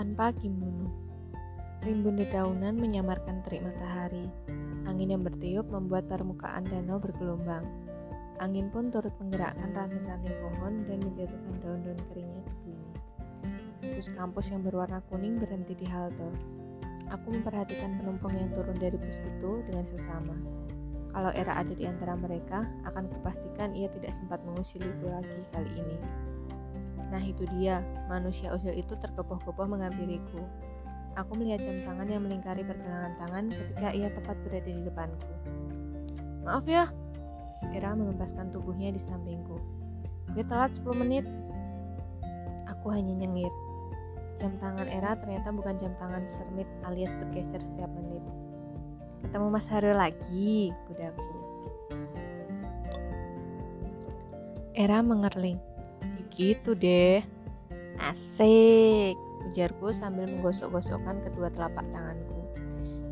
tanpa 0.00 0.32
kimono. 0.40 0.88
Rimbun 1.84 2.16
dedaunan 2.16 2.72
menyamarkan 2.72 3.44
terik 3.44 3.60
matahari. 3.60 4.32
Angin 4.88 5.12
yang 5.12 5.20
bertiup 5.20 5.68
membuat 5.68 6.08
permukaan 6.08 6.64
danau 6.72 6.96
bergelombang. 6.96 7.68
Angin 8.40 8.72
pun 8.72 8.88
turut 8.88 9.12
menggerakkan 9.20 9.76
ranting-ranting 9.76 10.32
pohon 10.40 10.88
dan 10.88 11.04
menjatuhkan 11.04 11.52
daun-daun 11.60 12.00
keringnya 12.08 12.40
ke 12.48 12.54
bumi. 12.64 12.90
Bus 13.92 14.08
kampus 14.16 14.48
yang 14.48 14.64
berwarna 14.64 15.04
kuning 15.12 15.36
berhenti 15.36 15.76
di 15.76 15.84
halte. 15.84 16.32
Aku 17.12 17.36
memperhatikan 17.36 18.00
penumpang 18.00 18.32
yang 18.40 18.48
turun 18.56 18.80
dari 18.80 18.96
bus 18.96 19.20
itu 19.20 19.60
dengan 19.68 19.84
sesama. 19.84 20.32
Kalau 21.12 21.28
era 21.36 21.60
ada 21.60 21.76
di 21.76 21.84
antara 21.84 22.16
mereka, 22.16 22.64
akan 22.88 23.04
kupastikan 23.20 23.76
ia 23.76 23.92
tidak 23.92 24.16
sempat 24.16 24.40
mengusiliku 24.48 25.12
lagi 25.12 25.44
kali 25.52 25.68
ini. 25.76 26.00
Nah 27.10 27.22
itu 27.22 27.42
dia, 27.58 27.82
manusia 28.06 28.54
usil 28.54 28.70
itu 28.74 28.94
tergopoh-gopoh 28.94 29.66
menghampiriku. 29.66 30.46
Aku 31.18 31.34
melihat 31.34 31.66
jam 31.66 31.82
tangan 31.82 32.06
yang 32.06 32.22
melingkari 32.22 32.62
pergelangan 32.62 33.18
tangan 33.18 33.44
ketika 33.50 33.88
ia 33.90 34.08
tepat 34.14 34.38
berada 34.46 34.70
di 34.70 34.82
depanku. 34.86 35.30
Maaf 36.46 36.64
ya, 36.70 36.86
Era 37.74 37.92
mengempaskan 37.98 38.54
tubuhnya 38.54 38.94
di 38.94 39.02
sampingku. 39.02 39.58
Gue 40.32 40.44
telat 40.46 40.70
10 40.78 41.02
menit. 41.02 41.26
Aku 42.70 42.94
hanya 42.94 43.12
nyengir. 43.12 43.50
Jam 44.40 44.56
tangan 44.56 44.88
Era 44.88 45.18
ternyata 45.18 45.52
bukan 45.52 45.76
jam 45.76 45.92
tangan 46.00 46.24
sermit 46.30 46.64
alias 46.88 47.12
bergeser 47.18 47.60
setiap 47.60 47.90
menit. 47.92 48.24
Ketemu 49.20 49.46
Mas 49.52 49.68
Haru 49.68 49.92
lagi, 49.92 50.72
kudaku. 50.88 51.28
Era 54.72 55.04
mengerling. 55.04 55.69
"Ya 56.30 56.38
Gitu 56.38 56.78
deh. 56.78 57.20
Asik, 58.00 59.18
ujarku 59.50 59.92
sambil 59.92 60.24
menggosok-gosokkan 60.30 61.20
kedua 61.26 61.52
telapak 61.52 61.84
tanganku. 61.92 62.38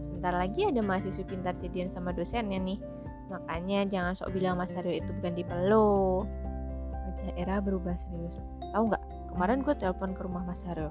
Sebentar 0.01 0.33
lagi 0.33 0.65
ada 0.65 0.81
mahasiswa 0.81 1.27
pintar 1.29 1.55
jadian 1.61 1.93
sama 1.93 2.15
dosennya 2.17 2.57
nih. 2.57 2.81
Makanya 3.29 3.85
jangan 3.85 4.17
sok 4.17 4.33
bilang 4.33 4.57
Mas 4.57 4.73
Hario 4.73 4.97
itu 4.97 5.11
bukan 5.21 5.37
tipe 5.37 5.53
lo. 5.69 6.25
Wajah 6.95 7.33
Era 7.37 7.61
berubah 7.61 7.93
serius. 7.93 8.41
Tahu 8.73 8.89
nggak? 8.89 9.05
Kemarin 9.35 9.61
gue 9.61 9.75
telepon 9.77 10.11
ke 10.17 10.21
rumah 10.25 10.43
Mas 10.49 10.65
Hario. 10.65 10.89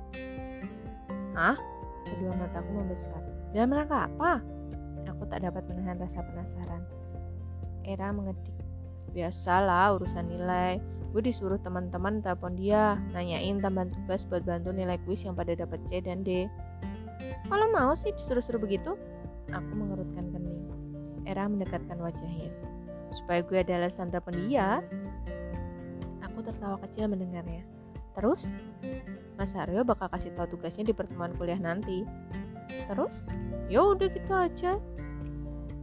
Hah? 1.34 1.58
Kedua 2.06 2.38
mataku 2.38 2.70
membesar. 2.72 3.20
Dalam 3.52 3.74
rangka 3.74 4.06
apa? 4.06 4.46
Aku 5.10 5.26
tak 5.26 5.42
dapat 5.42 5.66
menahan 5.66 5.98
rasa 5.98 6.22
penasaran. 6.22 6.86
Era 7.82 8.14
mengedik. 8.14 8.54
Biasalah 9.16 9.98
urusan 9.98 10.30
nilai. 10.30 10.78
Gue 11.16 11.24
disuruh 11.24 11.58
teman-teman 11.64 12.20
telepon 12.20 12.54
dia, 12.60 13.00
nanyain 13.16 13.64
tambahan 13.64 13.90
tugas 13.90 14.28
buat 14.28 14.44
bantu 14.44 14.76
nilai 14.76 15.00
kuis 15.08 15.24
yang 15.24 15.34
pada 15.34 15.56
dapat 15.56 15.80
C 15.88 16.04
dan 16.04 16.22
D. 16.22 16.52
Kalau 17.48 17.68
mau 17.72 17.96
sih 17.96 18.12
disuruh-suruh 18.12 18.60
begitu, 18.60 19.00
aku 19.50 19.72
mengerutkan 19.72 20.30
kening. 20.36 20.68
Era 21.24 21.48
mendekatkan 21.48 21.96
wajahnya. 22.00 22.52
Supaya 23.12 23.40
gue 23.40 23.58
ada 23.64 23.80
alasan 23.80 24.12
telepon 24.12 24.36
dia. 24.48 24.84
Aku 26.28 26.44
tertawa 26.44 26.76
kecil 26.84 27.08
mendengarnya. 27.08 27.64
Terus, 28.18 28.52
Mas 29.40 29.54
Aryo 29.54 29.86
bakal 29.86 30.10
kasih 30.10 30.34
tahu 30.36 30.58
tugasnya 30.58 30.90
di 30.90 30.94
pertemuan 30.94 31.32
kuliah 31.38 31.60
nanti. 31.62 32.04
Terus, 32.90 33.24
ya 33.72 33.80
udah 33.96 34.08
gitu 34.12 34.34
aja. 34.34 34.82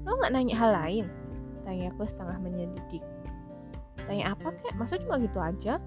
Lo 0.05 0.21
nggak 0.21 0.33
nanya 0.37 0.57
hal 0.59 0.71
lain? 0.75 1.07
Tanya 1.65 1.89
aku 1.95 2.05
setengah 2.05 2.37
menyelidik. 2.45 3.01
Tanya 4.03 4.35
apa 4.35 4.51
kek? 4.59 4.75
Masa 4.75 4.99
cuma 4.99 5.23
gitu 5.23 5.39
aja? 5.39 5.79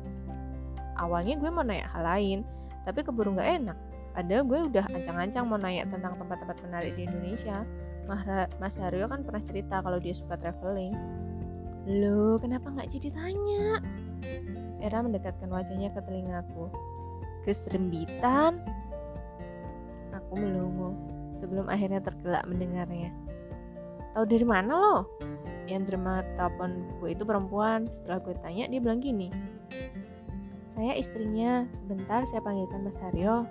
Awalnya 0.97 1.37
gue 1.37 1.49
mau 1.51 1.61
nanya 1.61 1.85
hal 1.93 2.03
lain, 2.07 2.39
tapi 2.87 3.05
keburu 3.05 3.35
nggak 3.35 3.49
enak. 3.61 3.77
Padahal 4.17 4.43
gue 4.49 4.59
udah 4.73 4.85
ancang-ancang 4.89 5.45
mau 5.45 5.61
nanya 5.61 5.85
tentang 5.85 6.17
tempat-tempat 6.17 6.57
menarik 6.65 6.97
di 6.97 7.05
Indonesia. 7.05 7.61
Mas 8.57 8.79
Haryo 8.79 9.05
kan 9.11 9.21
pernah 9.21 9.43
cerita 9.43 9.83
kalau 9.83 9.99
dia 10.01 10.15
suka 10.15 10.39
traveling. 10.39 10.95
Loh, 11.85 12.39
kenapa 12.41 12.71
nggak 12.73 12.89
jadi 12.89 13.13
tanya? 13.13 13.83
Era 14.81 15.05
mendekatkan 15.05 15.51
wajahnya 15.51 15.93
ke 15.93 16.01
telingaku. 16.07 16.71
Keserembitan? 17.45 18.63
Aku 20.15 20.33
melongo 20.33 20.97
sebelum 21.37 21.69
akhirnya 21.69 22.01
tergelak 22.01 22.47
mendengarnya. 22.49 23.13
Tahu 24.17 24.25
dari 24.25 24.49
mana 24.49 24.73
lo? 24.73 24.97
Yang 25.69 25.93
terima 25.93 26.25
telepon 26.41 26.89
gue 26.97 27.13
itu 27.13 27.21
perempuan. 27.21 27.85
Setelah 27.85 28.17
gue 28.25 28.33
tanya, 28.41 28.65
dia 28.65 28.81
bilang 28.81 28.97
gini. 28.97 29.29
Saya 30.73 30.97
istrinya, 30.97 31.69
sebentar 31.77 32.25
saya 32.25 32.41
panggilkan 32.41 32.81
Mas 32.81 32.97
Haryo. 32.97 33.45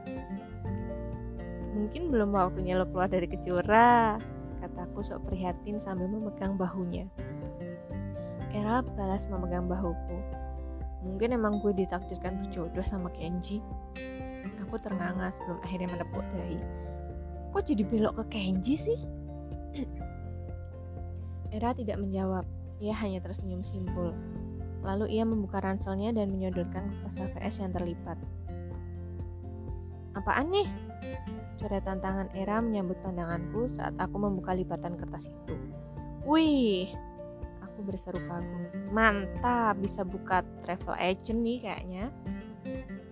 Mungkin 1.71 2.10
belum 2.10 2.34
waktunya 2.34 2.75
lo 2.75 2.82
keluar 2.91 3.06
dari 3.06 3.31
kejora, 3.31 4.19
kataku 4.59 5.06
sok 5.06 5.31
prihatin 5.31 5.78
sambil 5.78 6.10
memegang 6.10 6.59
bahunya. 6.59 7.06
Era 8.50 8.82
balas 8.99 9.31
memegang 9.31 9.71
bahuku. 9.71 10.19
Mungkin 11.06 11.31
emang 11.31 11.62
gue 11.62 11.78
ditakdirkan 11.78 12.43
berjodoh 12.43 12.82
sama 12.82 13.06
Kenji. 13.15 13.62
Aku 14.66 14.82
ternganga 14.82 15.31
sebelum 15.31 15.62
akhirnya 15.62 15.94
menepuk 15.94 16.26
dahi. 16.34 16.59
Kok 17.55 17.62
jadi 17.62 17.87
belok 17.87 18.19
ke 18.19 18.34
Kenji 18.34 18.75
sih? 18.75 18.99
Era 21.50 21.74
tidak 21.76 21.98
menjawab. 22.00 22.44
Ia 22.80 22.94
hanya 23.00 23.24
tersenyum 23.24 23.64
simpul. 23.64 24.12
Lalu 24.86 25.18
ia 25.18 25.24
membuka 25.26 25.58
ranselnya 25.58 26.14
dan 26.14 26.30
menyodorkan 26.30 26.92
kertas 26.92 27.18
HVS 27.18 27.56
yang 27.64 27.72
terlipat. 27.74 28.18
Apaan 30.14 30.48
nih? 30.48 30.68
Coretan 31.56 31.98
tangan 31.98 32.28
Era 32.36 32.60
menyambut 32.60 33.00
pandanganku 33.00 33.72
saat 33.72 33.96
aku 33.96 34.16
membuka 34.20 34.52
lipatan 34.52 34.94
kertas 34.94 35.26
itu. 35.32 35.54
Wih, 36.28 36.92
aku 37.64 37.82
berseru 37.84 38.20
kagum. 38.28 38.92
Mantap, 38.92 39.76
bisa 39.80 40.04
buka 40.04 40.44
travel 40.64 40.94
agent 40.96 41.40
nih 41.40 41.58
kayaknya. 41.64 42.04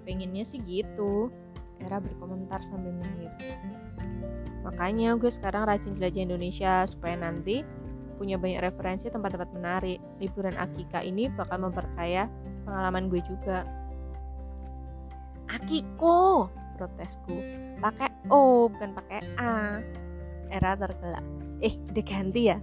Pengennya 0.05 0.45
sih 0.45 0.61
gitu. 0.63 1.33
Era 1.81 1.99
berkomentar 2.01 2.63
sambil 2.63 2.95
nyengir. 2.95 3.33
Makanya 4.65 5.21
gue 5.21 5.29
sekarang 5.29 5.69
rajin 5.69 5.93
jelajah 5.93 6.25
Indonesia 6.25 6.89
supaya 6.89 7.21
nanti 7.21 7.61
punya 8.15 8.39
banyak 8.39 8.63
referensi 8.63 9.11
tempat-tempat 9.11 9.51
menarik. 9.53 9.99
Liburan 10.23 10.55
Akika 10.57 11.03
ini 11.03 11.29
bakal 11.29 11.67
memperkaya 11.67 12.31
pengalaman 12.65 13.11
gue 13.13 13.21
juga. 13.27 13.67
Akiko, 15.51 16.49
protesku. 16.79 17.37
Pakai 17.79 18.11
O, 18.33 18.71
bukan 18.73 18.97
pakai 18.97 19.21
A. 19.39 19.79
Era 20.49 20.79
tergelak. 20.79 21.25
Eh, 21.61 21.75
udah 21.93 22.05
ganti 22.05 22.43
ya? 22.51 22.59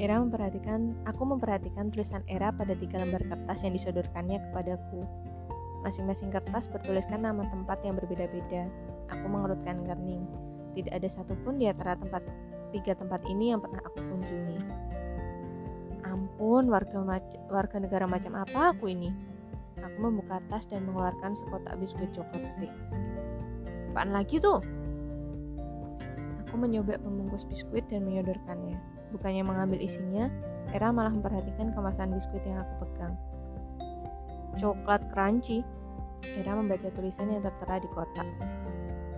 Era 0.00 0.16
memperhatikan, 0.16 0.96
aku 1.04 1.28
memperhatikan 1.28 1.92
tulisan 1.92 2.24
Era 2.24 2.48
pada 2.48 2.72
tiga 2.72 3.04
lembar 3.04 3.20
kertas 3.20 3.68
yang 3.68 3.76
disodorkannya 3.76 4.40
kepadaku. 4.48 5.04
Masing-masing 5.84 6.32
kertas 6.32 6.68
bertuliskan 6.68 7.24
nama 7.24 7.44
tempat 7.48 7.80
yang 7.84 8.00
berbeda-beda. 8.00 8.68
Aku 9.12 9.24
mengerutkan 9.28 9.84
kening. 9.84 10.24
Tidak 10.76 10.92
ada 10.92 11.08
satupun 11.08 11.60
di 11.60 11.68
antara 11.68 12.00
tempat 12.00 12.24
tiga 12.70 12.94
tempat 12.94 13.22
ini 13.26 13.52
yang 13.54 13.60
pernah 13.62 13.82
aku 13.84 13.98
kunjungi. 14.00 14.58
Ampun, 16.06 16.66
warga, 16.66 16.98
warga 17.50 17.76
negara 17.78 18.06
macam 18.08 18.34
apa 18.34 18.74
aku 18.74 18.90
ini? 18.90 19.10
Aku 19.80 19.98
membuka 20.00 20.42
tas 20.50 20.66
dan 20.68 20.84
mengeluarkan 20.88 21.32
sekotak 21.38 21.78
biskuit 21.78 22.10
coklat 22.12 22.44
stick. 22.50 22.72
Apaan 23.92 24.10
lagi 24.14 24.38
tuh? 24.38 24.60
Aku 26.46 26.54
menyobek 26.58 26.98
pembungkus 27.00 27.46
biskuit 27.46 27.86
dan 27.88 28.02
menyodorkannya. 28.06 28.74
Bukannya 29.14 29.42
mengambil 29.46 29.78
isinya, 29.82 30.26
Era 30.70 30.94
malah 30.94 31.10
memperhatikan 31.10 31.74
kemasan 31.74 32.14
biskuit 32.14 32.42
yang 32.46 32.62
aku 32.62 32.86
pegang. 32.86 33.14
Coklat 34.58 35.02
crunchy. 35.10 35.66
Era 36.36 36.52
membaca 36.54 36.86
tulisan 36.92 37.32
yang 37.32 37.42
tertera 37.42 37.80
di 37.80 37.88
kotak. 37.90 38.28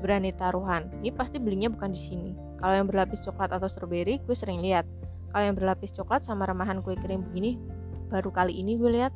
Berani 0.00 0.32
taruhan, 0.34 0.88
ini 1.02 1.10
pasti 1.12 1.37
belinya 1.37 1.69
bukan 1.69 1.90
di 1.93 2.00
sini. 2.00 2.32
Kalau 2.62 2.75
yang 2.79 2.87
berlapis 2.87 3.19
coklat 3.26 3.50
atau 3.50 3.67
strawberry, 3.67 4.23
gue 4.23 4.37
sering 4.38 4.62
lihat. 4.62 4.87
Kalau 5.35 5.44
yang 5.50 5.59
berlapis 5.59 5.91
coklat 5.91 6.23
sama 6.23 6.47
remahan 6.47 6.79
kue 6.79 6.94
kering 6.94 7.26
begini, 7.26 7.59
baru 8.06 8.31
kali 8.31 8.55
ini 8.55 8.79
gue 8.79 9.03
lihat. 9.03 9.11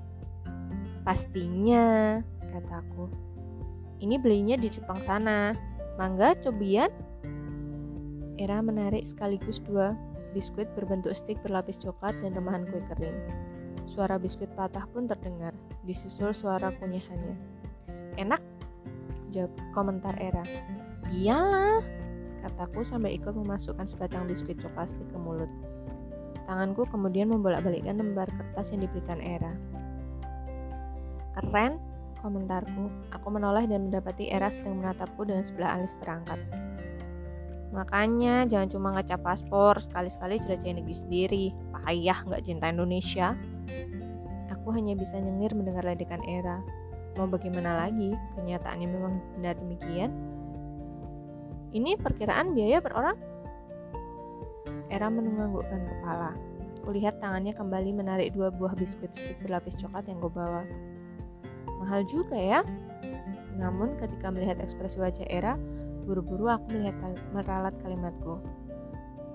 Pastinya, 1.07 2.19
kataku. 2.51 3.07
Ini 4.03 4.19
belinya 4.19 4.59
di 4.59 4.67
Jepang 4.67 4.99
sana. 5.07 5.55
Mangga, 5.95 6.35
cobian? 6.43 6.91
Era 8.37 8.59
menarik 8.61 9.07
sekaligus 9.07 9.63
dua 9.63 9.97
biskuit 10.37 10.69
berbentuk 10.77 11.17
stik 11.17 11.41
berlapis 11.41 11.81
coklat 11.81 12.13
dan 12.21 12.37
remahan 12.37 12.69
kue 12.69 12.85
kering. 12.93 13.17
Suara 13.89 14.21
biskuit 14.21 14.53
patah 14.53 14.85
pun 14.93 15.09
terdengar, 15.09 15.57
disusul 15.89 16.37
suara 16.37 16.69
kunyahannya. 16.77 17.39
Enak? 18.21 18.43
Jawab 19.33 19.55
komentar 19.73 20.13
Era. 20.21 20.45
Iyalah, 21.09 21.81
kataku 22.45 22.85
sambil 22.85 23.13
ikut 23.15 23.33
memasukkan 23.33 23.87
sebatang 23.89 24.27
biskuit 24.27 24.59
coklat 24.61 24.91
ke 24.93 25.17
mulut. 25.17 25.49
Tanganku 26.47 26.87
kemudian 26.87 27.31
membolak-balikkan 27.31 27.99
lembar 27.99 28.31
kertas 28.31 28.71
yang 28.71 28.87
diberikan 28.87 29.19
Era. 29.19 29.53
Keren, 31.37 31.83
komentarku. 32.23 32.89
Aku 33.13 33.29
menoleh 33.29 33.67
dan 33.67 33.91
mendapati 33.91 34.31
Era 34.31 34.49
sering 34.49 34.79
menatapku 34.81 35.27
dengan 35.27 35.43
sebelah 35.43 35.77
alis 35.77 35.99
terangkat. 35.99 36.39
Makanya 37.75 38.47
jangan 38.47 38.69
cuma 38.73 38.89
ngecap 38.95 39.21
paspor, 39.21 39.77
sekali-sekali 39.83 40.41
jelajahin 40.41 40.81
negeri 40.81 40.97
sendiri. 40.97 41.45
Payah 41.75 42.19
nggak 42.25 42.43
cinta 42.47 42.71
Indonesia. 42.71 43.37
Aku 44.55 44.71
hanya 44.73 44.95
bisa 44.95 45.19
nyengir 45.19 45.53
mendengar 45.53 45.83
ledekan 45.83 46.23
Era. 46.25 46.63
Mau 47.19 47.27
bagaimana 47.27 47.87
lagi? 47.87 48.15
Kenyataannya 48.39 48.89
memang 48.89 49.15
benar 49.37 49.59
demikian. 49.59 50.36
Ini 51.77 52.01
perkiraan 52.01 52.57
biaya 52.57 52.81
per 52.81 52.97
orang? 52.97 53.21
Era 54.89 55.13
menganggukkan 55.13 55.77
kepala. 55.85 56.33
Kulihat 56.81 57.21
tangannya 57.21 57.53
kembali 57.53 57.93
menarik 57.93 58.33
dua 58.33 58.49
buah 58.49 58.73
biskuit 58.73 59.13
stick 59.13 59.37
berlapis 59.45 59.77
coklat 59.77 60.09
yang 60.09 60.17
gue 60.25 60.33
bawa. 60.33 60.65
Mahal 61.85 62.09
juga 62.09 62.33
ya. 62.33 62.65
Namun 63.61 64.01
ketika 64.01 64.33
melihat 64.33 64.57
ekspresi 64.57 64.97
wajah 64.97 65.29
Era, 65.29 65.61
buru-buru 66.09 66.49
aku 66.49 66.81
melihat 66.81 66.97
meralat 67.37 67.77
kalimatku. 67.85 68.41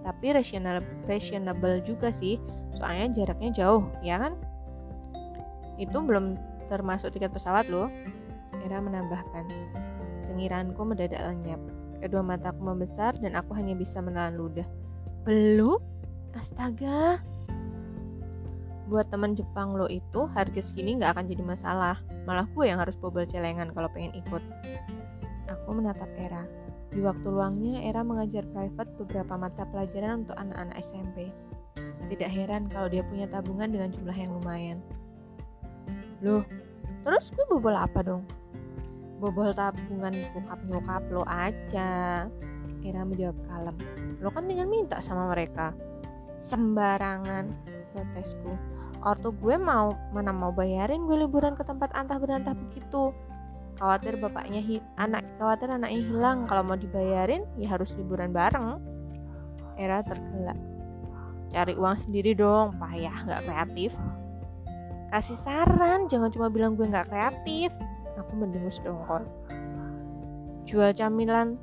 Tapi 0.01 0.33
rasional 0.33 0.81
reasonable 1.05 1.77
juga 1.85 2.09
sih, 2.09 2.41
soalnya 2.73 3.21
jaraknya 3.21 3.53
jauh, 3.53 3.85
ya 4.01 4.17
kan? 4.17 4.33
Itu 5.77 6.01
belum 6.01 6.41
termasuk 6.73 7.13
tiket 7.13 7.29
pesawat 7.29 7.69
loh. 7.69 7.85
Era 8.65 8.81
menambahkan. 8.81 9.45
Cengiranku 10.25 10.81
mendadak 10.81 11.21
lenyap. 11.21 11.61
Kedua 12.01 12.25
mataku 12.25 12.65
membesar 12.65 13.13
dan 13.21 13.37
aku 13.37 13.53
hanya 13.53 13.77
bisa 13.77 14.01
menelan 14.01 14.35
ludah. 14.35 14.65
Belum? 15.21 15.77
Astaga. 16.33 17.21
Buat 18.89 19.13
teman 19.13 19.37
Jepang 19.37 19.77
lo 19.77 19.85
itu 19.87 20.25
harga 20.25 20.59
segini 20.59 20.97
nggak 20.97 21.15
akan 21.15 21.25
jadi 21.29 21.43
masalah. 21.45 21.95
Malah 22.25 22.49
gue 22.51 22.65
yang 22.65 22.81
harus 22.81 22.97
bobol 22.97 23.23
celengan 23.29 23.69
kalau 23.71 23.87
pengen 23.93 24.17
ikut. 24.17 24.41
Aku 25.47 25.77
menatap 25.77 26.09
Era. 26.17 26.43
Di 26.91 26.99
waktu 26.99 27.23
luangnya, 27.23 27.87
Era 27.87 28.03
mengajar 28.03 28.43
private 28.51 28.91
beberapa 28.99 29.39
mata 29.39 29.63
pelajaran 29.63 30.27
untuk 30.27 30.35
anak-anak 30.35 30.75
SMP. 30.83 31.31
Tidak 32.11 32.27
heran 32.27 32.67
kalau 32.67 32.91
dia 32.91 32.99
punya 33.07 33.31
tabungan 33.31 33.71
dengan 33.71 33.95
jumlah 33.95 34.17
yang 34.17 34.35
lumayan. 34.35 34.83
Loh, 36.19 36.43
terus 37.07 37.31
gue 37.31 37.45
bobol 37.47 37.71
apa 37.71 38.03
dong? 38.03 38.27
Bobol 39.21 39.53
tabungan 39.53 40.17
bokap 40.33 40.59
nyokap 40.65 41.03
lo 41.13 41.21
aja. 41.29 42.25
Ira 42.81 43.05
menjawab 43.05 43.37
kalem. 43.45 43.77
Lo 44.17 44.33
kan 44.33 44.49
tinggal 44.49 44.65
minta 44.65 44.97
sama 44.97 45.29
mereka. 45.29 45.77
Sembarangan 46.41 47.53
protesku. 47.93 48.57
Ortu 49.05 49.29
gue 49.37 49.55
mau 49.61 49.93
mana 50.09 50.33
mau 50.33 50.49
bayarin 50.49 51.05
gue 51.05 51.21
liburan 51.21 51.53
ke 51.53 51.61
tempat 51.61 51.93
antah 51.93 52.17
berantah 52.17 52.57
begitu. 52.57 53.13
Khawatir 53.77 54.17
bapaknya 54.17 54.61
hi 54.61 54.81
anak 54.97 55.21
khawatir 55.37 55.69
anaknya 55.69 56.01
hilang. 56.01 56.49
Kalau 56.49 56.65
mau 56.65 56.77
dibayarin 56.77 57.45
ya 57.61 57.77
harus 57.77 57.93
liburan 57.93 58.33
bareng. 58.33 58.81
Era 59.77 60.01
tergelak. 60.01 60.57
Cari 61.53 61.77
uang 61.77 61.97
sendiri 61.97 62.33
dong 62.33 62.73
payah 62.81 63.13
nggak 63.29 63.45
kreatif. 63.45 63.93
Kasih 65.13 65.37
saran 65.45 66.09
jangan 66.09 66.33
cuma 66.33 66.49
bilang 66.49 66.73
gue 66.73 66.89
nggak 66.89 67.13
kreatif 67.13 67.69
Aku 68.21 68.37
mendengus 68.37 68.77
dongkol. 68.85 69.25
Jual 70.69 70.93
camilan, 70.93 71.57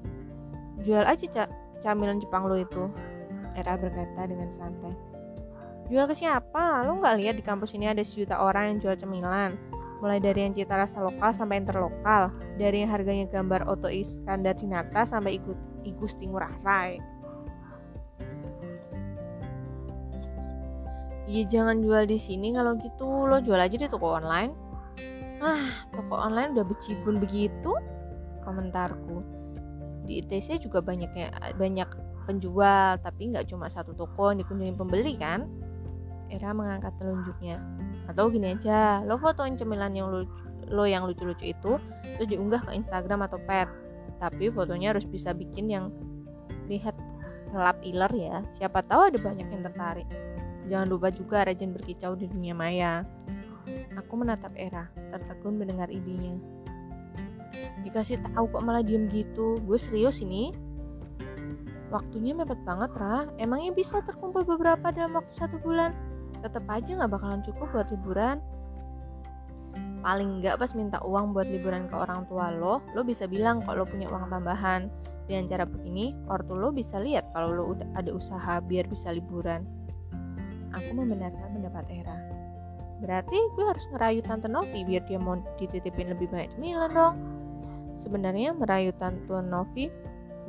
jual 0.83 1.07
aja 1.07 1.23
cak 1.23 1.49
camilan 1.81 2.19
Jepang 2.19 2.51
lo 2.51 2.59
itu. 2.59 2.91
Era 3.55 3.79
berkata 3.79 4.27
dengan 4.27 4.51
santai. 4.51 4.95
Jual 5.89 6.05
ke 6.05 6.15
siapa? 6.19 6.85
Lo 6.85 6.99
nggak 7.01 7.17
lihat 7.17 7.35
di 7.39 7.45
kampus 7.47 7.73
ini 7.73 7.89
ada 7.89 8.03
sejuta 8.05 8.43
orang 8.43 8.75
yang 8.75 8.79
jual 8.83 8.95
cemilan? 8.99 9.57
Mulai 9.99 10.23
dari 10.23 10.47
yang 10.47 10.55
cita 10.55 10.79
rasa 10.79 11.03
lokal 11.03 11.35
sampai 11.35 11.59
interlokal, 11.59 12.31
dari 12.55 12.87
yang 12.87 12.91
harganya 12.93 13.27
gambar 13.27 13.67
Oto 13.67 13.91
Iskandar 13.91 14.55
Dinata 14.55 15.03
sampai 15.09 15.43
ikut 15.43 15.57
Igusti 15.83 16.29
Ngurah 16.29 16.55
Rai. 16.63 17.19
Iya 21.29 21.45
jangan 21.45 21.85
jual 21.85 22.09
di 22.09 22.17
sini 22.17 22.57
kalau 22.57 22.79
gitu 22.81 23.29
lo 23.29 23.37
jual 23.45 23.61
aja 23.61 23.77
di 23.77 23.85
toko 23.85 24.17
online. 24.17 24.68
Ah, 25.39 25.71
toko 25.95 26.19
online 26.19 26.59
udah 26.59 26.67
becibun 26.67 27.23
begitu? 27.23 27.71
Komentarku. 28.43 29.23
Di 30.09 30.25
ITC 30.25 30.67
juga 30.67 30.83
banyaknya 30.83 31.31
banyak 31.55 31.89
penjual, 32.27 32.99
tapi 33.01 33.31
nggak 33.31 33.49
cuma 33.49 33.71
satu 33.71 33.95
toko 33.95 34.35
yang 34.35 34.43
dikunjungi 34.43 34.75
pembeli 34.75 35.15
kan? 35.15 35.47
Era 36.29 36.51
mengangkat 36.53 36.93
telunjuknya. 36.99 37.63
Atau 38.11 38.29
gini 38.29 38.53
aja, 38.57 39.01
lo 39.07 39.17
fotoin 39.17 39.55
cemilan 39.55 39.95
yang 39.95 40.11
lo, 40.11 40.27
lo 40.69 40.85
yang 40.85 41.07
lucu-lucu 41.07 41.55
itu, 41.55 41.73
terus 42.19 42.29
diunggah 42.29 42.65
ke 42.67 42.75
Instagram 42.77 43.25
atau 43.25 43.41
pet. 43.47 43.69
Tapi 44.19 44.51
fotonya 44.51 44.93
harus 44.93 45.07
bisa 45.07 45.31
bikin 45.33 45.71
yang 45.71 45.95
lihat 46.67 46.99
ngelap 47.55 47.79
iler 47.81 48.13
ya. 48.13 48.37
Siapa 48.59 48.85
tahu 48.85 49.15
ada 49.15 49.19
banyak 49.23 49.49
yang 49.49 49.63
tertarik. 49.65 50.09
Jangan 50.69 50.89
lupa 50.91 51.09
juga 51.09 51.49
rajin 51.49 51.73
berkicau 51.73 52.13
di 52.13 52.29
dunia 52.29 52.53
maya. 52.53 53.09
Aku 53.99 54.15
menatap 54.17 54.53
Era, 54.55 54.89
tertegun 55.11 55.59
mendengar 55.59 55.91
idenya. 55.91 56.39
Dikasih 57.83 58.21
tahu 58.33 58.51
kok 58.51 58.65
malah 58.65 58.85
diem 58.85 59.09
gitu. 59.09 59.59
Gue 59.65 59.79
serius 59.79 60.21
ini. 60.21 60.53
Waktunya 61.89 62.37
mepet 62.37 62.61
banget, 62.69 62.93
Ra. 63.01 63.25
Emangnya 63.41 63.73
bisa 63.73 64.05
terkumpul 64.05 64.45
beberapa 64.45 64.93
dalam 64.93 65.17
waktu 65.17 65.33
satu 65.33 65.57
bulan? 65.65 65.97
Tetap 66.45 66.69
aja 66.69 66.95
nggak 66.95 67.11
bakalan 67.11 67.41
cukup 67.41 67.73
buat 67.73 67.89
liburan. 67.89 68.39
Paling 70.05 70.39
nggak 70.39 70.61
pas 70.61 70.73
minta 70.79 71.03
uang 71.03 71.35
buat 71.35 71.51
liburan 71.51 71.91
ke 71.91 71.97
orang 71.97 72.29
tua 72.31 72.55
lo, 72.55 72.85
lo 72.95 73.03
bisa 73.03 73.27
bilang 73.27 73.65
kalau 73.67 73.83
lo 73.83 73.87
punya 73.89 74.07
uang 74.07 74.31
tambahan. 74.31 74.93
Dengan 75.29 75.45
cara 75.49 75.65
begini, 75.69 76.17
ortu 76.31 76.57
lo 76.57 76.73
bisa 76.73 76.97
lihat 77.01 77.29
kalau 77.37 77.53
lo 77.53 77.65
udah 77.77 77.89
ada 77.99 78.13
usaha 78.13 78.61
biar 78.65 78.89
bisa 78.89 79.13
liburan. 79.13 79.65
Aku 80.77 80.93
membenarkan 80.93 81.57
pendapat 81.57 81.85
Era. 81.89 82.28
Berarti 82.99 83.39
gue 83.55 83.65
harus 83.65 83.87
ngerayu 83.95 84.21
Tante 84.23 84.51
Novi 84.51 84.83
biar 84.83 85.07
dia 85.07 85.19
mau 85.23 85.39
dititipin 85.59 86.11
lebih 86.11 86.27
banyak 86.31 86.51
cemilan 86.59 86.91
dong. 86.91 87.15
Sebenarnya 87.95 88.55
merayu 88.55 88.91
Tante 88.99 89.39
Novi 89.43 89.91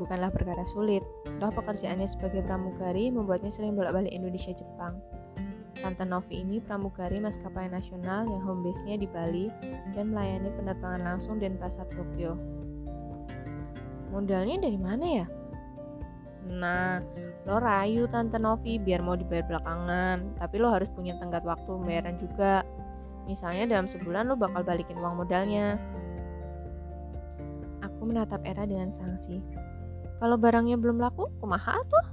bukanlah 0.01 0.33
perkara 0.33 0.65
sulit. 0.65 1.05
Toh 1.37 1.51
pekerjaannya 1.53 2.09
sebagai 2.09 2.41
pramugari 2.45 3.13
membuatnya 3.13 3.53
sering 3.53 3.77
bolak-balik 3.77 4.09
Indonesia 4.09 4.55
Jepang. 4.55 4.97
Tante 5.79 6.03
Novi 6.03 6.41
ini 6.43 6.59
pramugari 6.59 7.21
maskapai 7.21 7.71
nasional 7.71 8.27
yang 8.27 8.41
home 8.43 8.65
base-nya 8.65 8.99
di 8.99 9.07
Bali 9.07 9.47
dan 9.95 10.11
melayani 10.11 10.51
penerbangan 10.57 11.05
langsung 11.05 11.37
dan 11.39 11.55
pasar 11.55 11.87
Tokyo. 11.93 12.35
Modalnya 14.09 14.57
dari 14.65 14.79
mana 14.81 15.05
ya? 15.05 15.25
Nah, 16.47 17.03
lo 17.43 17.59
rayu 17.59 18.07
Tante 18.07 18.39
Novi 18.39 18.79
biar 18.79 19.03
mau 19.03 19.19
dibayar 19.19 19.43
belakangan, 19.43 20.39
tapi 20.39 20.55
lo 20.55 20.71
harus 20.71 20.87
punya 20.95 21.19
tenggat 21.19 21.43
waktu 21.43 21.67
pembayaran 21.67 22.15
juga. 22.15 22.63
Misalnya 23.27 23.75
dalam 23.75 23.91
sebulan 23.91 24.31
lo 24.31 24.39
bakal 24.39 24.63
balikin 24.63 24.95
uang 24.97 25.19
modalnya. 25.19 25.75
Aku 27.83 28.07
menatap 28.07 28.39
Era 28.47 28.63
dengan 28.63 28.89
sanksi. 28.89 29.43
Kalau 30.19 30.35
barangnya 30.39 30.79
belum 30.79 30.99
laku, 30.99 31.27
kumaha 31.43 31.75
tuh? 31.87 32.05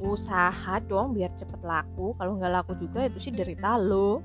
Usaha 0.00 0.80
dong 0.84 1.12
biar 1.12 1.32
cepet 1.36 1.60
laku. 1.64 2.16
Kalau 2.16 2.36
nggak 2.36 2.52
laku 2.52 2.72
juga 2.76 3.08
itu 3.08 3.18
sih 3.20 3.32
derita 3.32 3.80
lo. 3.80 4.20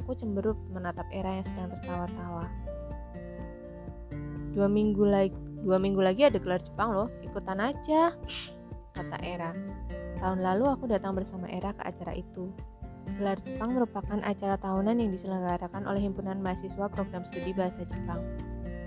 Aku 0.00 0.12
cemberut 0.16 0.56
menatap 0.72 1.04
Era 1.12 1.40
yang 1.40 1.46
sedang 1.46 1.72
tertawa-tawa. 1.76 2.48
Dua 4.54 4.70
minggu 4.70 5.04
lagi 5.04 5.43
Dua 5.64 5.80
minggu 5.80 6.04
lagi 6.04 6.28
ada 6.28 6.36
gelar 6.36 6.60
Jepang 6.60 6.92
loh, 6.92 7.08
ikutan 7.24 7.56
aja, 7.56 8.12
kata 8.92 9.16
Era. 9.24 9.56
Tahun 10.20 10.44
lalu 10.44 10.68
aku 10.68 10.84
datang 10.84 11.16
bersama 11.16 11.48
Era 11.48 11.72
ke 11.72 11.88
acara 11.88 12.12
itu. 12.12 12.52
Gelar 13.16 13.40
Jepang 13.40 13.72
merupakan 13.72 14.20
acara 14.20 14.60
tahunan 14.60 15.00
yang 15.00 15.08
diselenggarakan 15.08 15.88
oleh 15.88 16.04
Himpunan 16.04 16.44
Mahasiswa 16.44 16.84
Program 16.92 17.24
Studi 17.32 17.56
Bahasa 17.56 17.80
Jepang. 17.88 18.20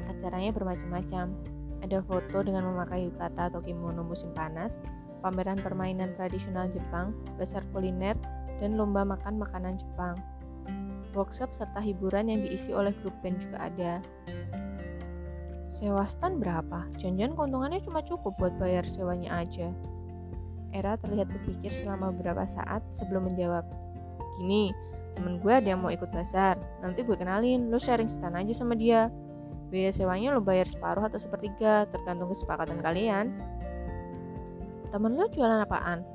Acaranya 0.05 0.53
bermacam-macam. 0.53 1.33
Ada 1.81 1.97
foto 2.05 2.45
dengan 2.45 2.69
memakai 2.69 3.09
yukata 3.09 3.49
atau 3.49 3.57
kimono 3.57 4.05
musim 4.05 4.29
panas, 4.37 4.77
pameran 5.25 5.57
permainan 5.57 6.13
tradisional 6.13 6.69
Jepang, 6.69 7.17
besar 7.41 7.65
kuliner, 7.73 8.13
dan 8.61 8.77
lomba 8.77 9.01
makan 9.01 9.41
makanan 9.41 9.81
Jepang. 9.81 10.13
Workshop 11.17 11.57
serta 11.57 11.81
hiburan 11.81 12.29
yang 12.29 12.45
diisi 12.45 12.69
oleh 12.69 12.93
grup 13.01 13.17
band 13.25 13.41
juga 13.41 13.65
ada. 13.65 13.93
Sewa 15.73 16.07
stand 16.07 16.41
berapa? 16.41 16.87
Janjian 16.97 17.35
keuntungannya 17.35 17.83
cuma 17.83 18.01
cukup 18.01 18.33
buat 18.39 18.53
bayar 18.57 18.87
sewanya 18.87 19.43
aja. 19.43 19.69
Era 20.75 20.99
terlihat 20.99 21.31
berpikir 21.31 21.71
selama 21.71 22.11
beberapa 22.11 22.43
saat 22.43 22.83
sebelum 22.91 23.31
menjawab. 23.31 23.63
Gini, 24.41 24.71
temen 25.17 25.41
gue 25.41 25.53
ada 25.53 25.73
yang 25.73 25.81
mau 25.81 25.93
ikut 25.93 26.09
bazar. 26.13 26.59
Nanti 26.83 27.01
gue 27.01 27.17
kenalin, 27.17 27.73
lo 27.73 27.79
sharing 27.81 28.11
stand 28.11 28.37
aja 28.37 28.53
sama 28.53 28.77
dia. 28.77 29.09
Biaya 29.67 29.91
sewanya 29.91 30.37
lo 30.37 30.39
bayar 30.39 30.69
separuh 30.69 31.07
atau 31.07 31.19
sepertiga, 31.19 31.89
tergantung 31.91 32.31
kesepakatan 32.31 32.79
kalian. 32.79 33.35
Temen 34.93 35.19
lo 35.19 35.27
jualan 35.27 35.65
apaan? 35.67 36.05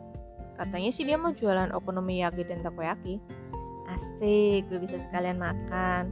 Katanya 0.57 0.91
sih 0.95 1.05
dia 1.05 1.21
mau 1.21 1.35
jualan 1.35 1.73
okonomiyaki 1.77 2.45
dan 2.49 2.65
takoyaki. 2.65 3.21
Asik, 3.93 4.69
gue 4.73 4.79
bisa 4.81 4.97
sekalian 4.97 5.37
makan. 5.37 6.09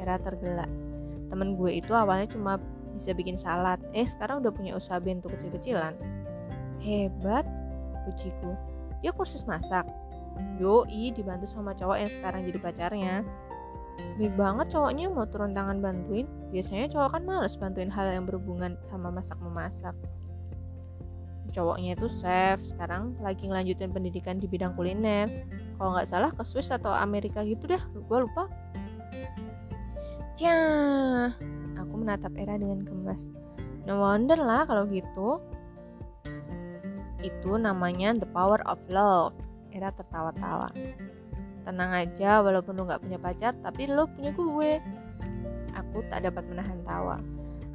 Era 0.00 0.16
tergelak. 0.16 0.89
Temen 1.30 1.54
gue 1.54 1.78
itu 1.78 1.94
awalnya 1.94 2.26
cuma 2.26 2.58
bisa 2.90 3.14
bikin 3.14 3.38
salad, 3.38 3.78
eh 3.94 4.04
sekarang 4.04 4.42
udah 4.42 4.50
punya 4.50 4.74
usaha 4.74 4.98
bento 4.98 5.30
kecil-kecilan. 5.30 5.94
Hebat, 6.82 7.46
pujiku. 8.04 8.58
Dia 9.00 9.14
kursus 9.14 9.46
masak. 9.46 9.86
Yoi, 10.58 11.14
dibantu 11.14 11.46
sama 11.46 11.72
cowok 11.72 11.96
yang 11.96 12.10
sekarang 12.10 12.40
jadi 12.44 12.58
pacarnya. 12.58 13.14
Baik 14.16 14.34
banget 14.36 14.66
cowoknya 14.72 15.06
mau 15.12 15.24
turun 15.28 15.52
tangan 15.52 15.80
bantuin. 15.80 16.26
Biasanya 16.50 16.90
cowok 16.92 17.08
kan 17.16 17.22
males 17.24 17.54
bantuin 17.56 17.92
hal 17.92 18.10
yang 18.10 18.24
berhubungan 18.26 18.76
sama 18.88 19.12
masak-memasak. 19.12 19.94
Cowoknya 21.50 21.98
itu 21.98 22.06
chef, 22.22 22.62
sekarang 22.62 23.18
lagi 23.18 23.50
ngelanjutin 23.50 23.90
pendidikan 23.90 24.38
di 24.38 24.46
bidang 24.46 24.72
kuliner. 24.78 25.26
Kalau 25.76 25.96
nggak 25.96 26.08
salah 26.08 26.30
ke 26.30 26.42
Swiss 26.46 26.70
atau 26.70 26.94
Amerika 26.94 27.42
gitu 27.42 27.66
deh, 27.66 27.80
gue 27.80 28.18
lupa. 28.22 28.46
Aku 31.76 31.94
menatap 32.00 32.32
Era 32.40 32.56
dengan 32.56 32.80
gemas. 32.80 33.28
No 33.84 34.00
wonder 34.00 34.40
lah 34.40 34.64
kalau 34.64 34.88
gitu. 34.88 35.36
Itu 37.20 37.60
namanya 37.60 38.16
the 38.16 38.24
power 38.24 38.64
of 38.64 38.80
love. 38.88 39.36
Era 39.68 39.92
tertawa-tawa. 39.92 40.72
Tenang 41.68 41.92
aja, 41.92 42.40
walaupun 42.40 42.72
lo 42.80 42.88
gak 42.88 43.04
punya 43.04 43.20
pacar, 43.20 43.52
tapi 43.60 43.84
lo 43.84 44.08
punya 44.08 44.32
gue. 44.32 44.80
Aku 45.76 46.00
tak 46.08 46.24
dapat 46.24 46.48
menahan 46.48 46.80
tawa. 46.88 47.20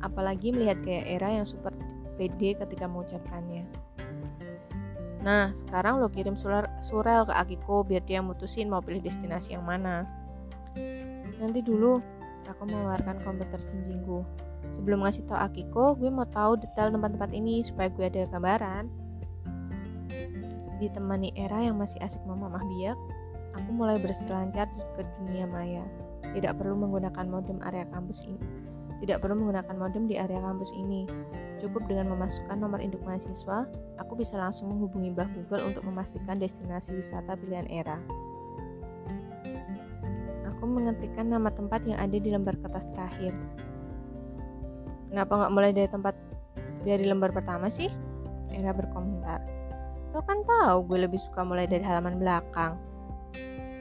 Apalagi 0.01 0.49
melihat 0.49 0.81
kayak 0.81 1.05
Era 1.05 1.29
yang 1.37 1.45
super 1.45 1.69
pede 2.17 2.57
ketika 2.57 2.89
mengucapkannya. 2.89 3.69
Nah, 5.21 5.53
sekarang 5.53 6.01
lo 6.01 6.09
kirim 6.09 6.33
surel 6.37 7.21
ke 7.29 7.33
Akiko 7.33 7.85
biar 7.85 8.01
dia 8.05 8.25
mutusin 8.25 8.69
mau 8.69 8.81
pilih 8.81 9.05
destinasi 9.05 9.53
yang 9.53 9.65
mana. 9.65 10.09
Nanti 11.35 11.61
dulu, 11.61 12.01
aku 12.49 12.69
mengeluarkan 12.69 13.21
komputer 13.21 13.59
sinjingku. 13.61 14.25
Sebelum 14.73 15.05
ngasih 15.05 15.23
tau 15.29 15.37
Akiko, 15.39 15.95
gue 15.95 16.09
mau 16.09 16.25
tahu 16.25 16.57
detail 16.59 16.89
tempat-tempat 16.91 17.31
ini 17.31 17.61
supaya 17.63 17.87
gue 17.93 18.05
ada 18.05 18.27
gambaran. 18.29 18.89
Ditemani 20.81 21.31
era 21.39 21.63
yang 21.63 21.79
masih 21.79 22.01
asik 22.03 22.19
memamah 22.27 22.61
biak, 22.75 22.97
aku 23.55 23.69
mulai 23.71 23.95
berselancar 23.95 24.67
ke 24.99 25.01
dunia 25.21 25.47
maya. 25.47 25.85
Tidak 26.35 26.51
perlu 26.59 26.75
menggunakan 26.75 27.25
modem 27.31 27.63
area 27.63 27.87
kampus 27.95 28.27
ini. 28.27 28.41
Tidak 28.99 29.23
perlu 29.23 29.39
menggunakan 29.39 29.75
modem 29.75 30.07
di 30.07 30.19
area 30.19 30.39
kampus 30.43 30.71
ini. 30.75 31.07
Cukup 31.63 31.87
dengan 31.87 32.11
memasukkan 32.11 32.59
nomor 32.59 32.83
induk 32.83 32.99
mahasiswa, 33.07 33.63
aku 33.95 34.13
bisa 34.19 34.35
langsung 34.35 34.67
menghubungi 34.75 35.15
Mbah 35.15 35.31
Google 35.31 35.71
untuk 35.71 35.87
memastikan 35.87 36.35
destinasi 36.35 36.91
wisata 36.91 37.39
pilihan 37.39 37.67
era. 37.71 37.95
Mengetikkan 40.75 41.31
nama 41.31 41.47
tempat 41.55 41.87
yang 41.87 41.95
ada 42.03 42.19
di 42.19 42.27
lembar 42.27 42.59
kertas 42.59 42.83
terakhir. 42.91 43.31
Kenapa 45.07 45.31
nggak 45.39 45.53
mulai 45.55 45.71
dari 45.71 45.87
tempat 45.87 46.11
dari 46.83 47.07
lembar 47.07 47.31
pertama 47.31 47.71
sih? 47.71 47.87
Era 48.51 48.75
berkomentar. 48.75 49.39
Lo 50.11 50.19
kan 50.19 50.43
tahu 50.43 50.91
gue 50.91 51.07
lebih 51.07 51.15
suka 51.15 51.47
mulai 51.47 51.63
dari 51.63 51.79
halaman 51.79 52.19
belakang. 52.19 52.75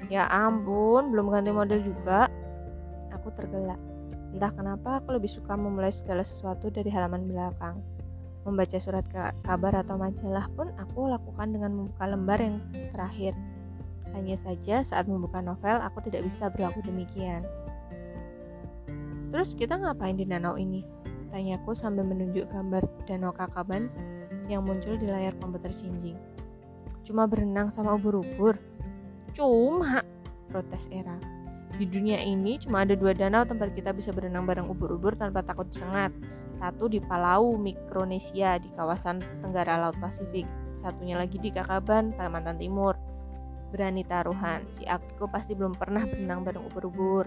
Ya 0.07 0.31
ampun, 0.31 1.11
belum 1.11 1.35
ganti 1.35 1.51
model 1.51 1.83
juga. 1.83 2.31
Aku 3.11 3.35
tergelak. 3.35 3.83
Entah 4.31 4.55
kenapa 4.55 5.03
aku 5.03 5.19
lebih 5.19 5.31
suka 5.35 5.59
memulai 5.59 5.91
segala 5.91 6.23
sesuatu 6.23 6.71
dari 6.71 6.95
halaman 6.95 7.27
belakang. 7.27 7.83
Membaca 8.47 8.79
surat 8.79 9.03
kabar 9.43 9.83
atau 9.83 9.99
majalah 9.99 10.47
pun 10.55 10.71
aku 10.79 11.11
lakukan 11.11 11.51
dengan 11.51 11.75
membuka 11.75 12.07
lembar 12.07 12.39
yang 12.39 12.63
terakhir. 12.95 13.35
Hanya 14.15 14.39
saja 14.39 14.87
saat 14.87 15.11
membuka 15.11 15.43
novel 15.43 15.83
aku 15.83 15.99
tidak 16.07 16.25
bisa 16.25 16.47
berlaku 16.49 16.81
demikian. 16.87 17.43
Terus 19.35 19.59
kita 19.59 19.75
ngapain 19.75 20.15
di 20.15 20.23
danau 20.23 20.55
ini? 20.55 20.87
Tanyaku 21.35 21.75
sambil 21.75 22.07
menunjuk 22.07 22.47
gambar 22.47 22.87
danau 23.11 23.35
Kakaban 23.35 23.91
yang 24.47 24.63
muncul 24.63 24.95
di 24.95 25.11
layar 25.11 25.35
komputer 25.43 25.75
Shinjing. 25.75 26.15
Cuma 27.03 27.27
berenang 27.27 27.75
sama 27.75 27.99
ubur-ubur. 27.99 28.55
Cuma, 29.35 30.07
protes 30.47 30.87
Era. 30.95 31.19
Di 31.75 31.91
dunia 31.91 32.23
ini 32.23 32.55
cuma 32.63 32.87
ada 32.87 32.95
dua 32.95 33.11
danau 33.19 33.43
tempat 33.43 33.75
kita 33.75 33.91
bisa 33.91 34.15
berenang 34.15 34.47
bareng 34.47 34.71
ubur-ubur 34.71 35.19
tanpa 35.19 35.43
takut 35.43 35.67
disengat. 35.67 36.15
Satu 36.55 36.87
di 36.87 37.03
Palau, 37.03 37.59
Mikronesia, 37.59 38.63
di 38.63 38.71
kawasan 38.79 39.19
Tenggara 39.43 39.75
Laut 39.83 39.99
Pasifik. 39.99 40.47
Satunya 40.79 41.19
lagi 41.19 41.43
di 41.43 41.51
Kakaban, 41.51 42.15
Kalimantan 42.15 42.63
Timur. 42.63 42.95
Berani 43.75 44.07
taruhan, 44.07 44.63
si 44.71 44.87
Akiko 44.87 45.27
pasti 45.27 45.59
belum 45.59 45.75
pernah 45.75 46.07
berenang 46.07 46.47
bareng 46.47 46.63
ubur-ubur. 46.71 47.27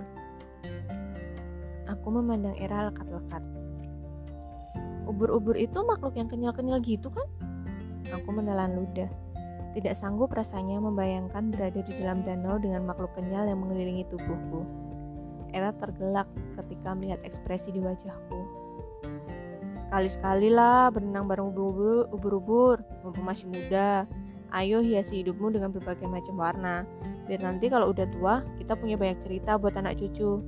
Aku 1.91 2.07
memandang 2.07 2.55
Era 2.55 2.87
lekat-lekat. 2.87 3.43
Ubur-ubur 5.11 5.59
itu 5.59 5.75
makhluk 5.83 6.15
yang 6.15 6.31
kenyal-kenyal 6.31 6.79
gitu 6.87 7.11
kan? 7.11 7.27
Aku 8.15 8.31
menelan 8.31 8.79
ludah. 8.79 9.11
Tidak 9.75 9.91
sanggup 9.91 10.31
rasanya 10.31 10.79
membayangkan 10.79 11.51
berada 11.51 11.83
di 11.83 11.91
dalam 11.99 12.23
danau 12.23 12.55
dengan 12.55 12.87
makhluk 12.87 13.11
kenyal 13.19 13.43
yang 13.43 13.59
mengelilingi 13.59 14.07
tubuhku. 14.07 14.63
Era 15.51 15.75
tergelak 15.75 16.31
ketika 16.55 16.95
melihat 16.95 17.19
ekspresi 17.27 17.75
di 17.75 17.83
wajahku. 17.83 18.39
Sekali-sekali 19.75 20.47
lah 20.47 20.95
berenang 20.95 21.27
bareng 21.27 21.51
ubur-ubur, 21.51 22.79
mumpung 23.03 23.27
masih 23.27 23.51
muda. 23.51 24.07
Ayo 24.55 24.79
hiasi 24.79 25.21
hidupmu 25.23 25.51
dengan 25.51 25.75
berbagai 25.75 26.07
macam 26.07 26.39
warna. 26.39 26.87
Biar 27.27 27.43
nanti 27.43 27.67
kalau 27.67 27.91
udah 27.91 28.07
tua, 28.15 28.39
kita 28.55 28.79
punya 28.79 28.95
banyak 28.95 29.19
cerita 29.19 29.59
buat 29.59 29.75
anak 29.75 29.99
cucu. 29.99 30.39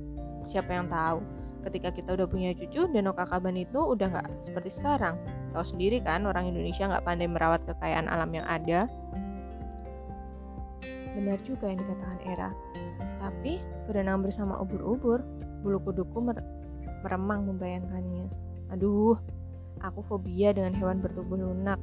Siapa 0.48 0.72
yang 0.72 0.88
tahu, 0.88 1.20
ketika 1.68 1.92
kita 1.92 2.16
udah 2.16 2.24
punya 2.24 2.56
cucu, 2.56 2.88
Danau 2.88 3.12
Kakaban 3.12 3.60
itu 3.60 3.76
udah 3.76 4.08
nggak 4.08 4.28
seperti 4.40 4.72
sekarang. 4.72 5.20
Tahu 5.52 5.64
sendiri 5.66 6.00
kan 6.00 6.24
orang 6.24 6.48
Indonesia 6.48 6.88
nggak 6.88 7.04
pandai 7.04 7.28
merawat 7.28 7.60
kekayaan 7.68 8.08
alam 8.08 8.32
yang 8.32 8.46
ada. 8.48 8.88
Benar 11.12 11.36
juga 11.44 11.68
yang 11.68 11.84
dikatakan 11.84 12.20
Era. 12.24 12.48
Tapi 13.20 13.60
berenang 13.84 14.24
bersama 14.24 14.56
ubur-ubur, 14.64 15.20
bulu 15.60 15.76
kuduku 15.84 16.18
mer 16.24 16.40
meremang 17.04 17.44
membayangkannya. 17.52 18.32
Aduh, 18.72 19.18
aku 19.84 20.00
fobia 20.08 20.56
dengan 20.56 20.72
hewan 20.72 21.04
bertubuh 21.04 21.36
lunak. 21.36 21.76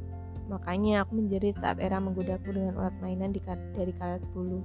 Makanya 0.47 1.03
aku 1.03 1.19
menjerit 1.19 1.59
saat 1.59 1.79
Era 1.83 1.99
menggodaku 1.99 2.55
dengan 2.55 2.79
ulat 2.79 2.95
mainan 3.03 3.35
di 3.35 3.43
dari 3.75 3.93
karet 3.95 4.23
bulu. 4.31 4.63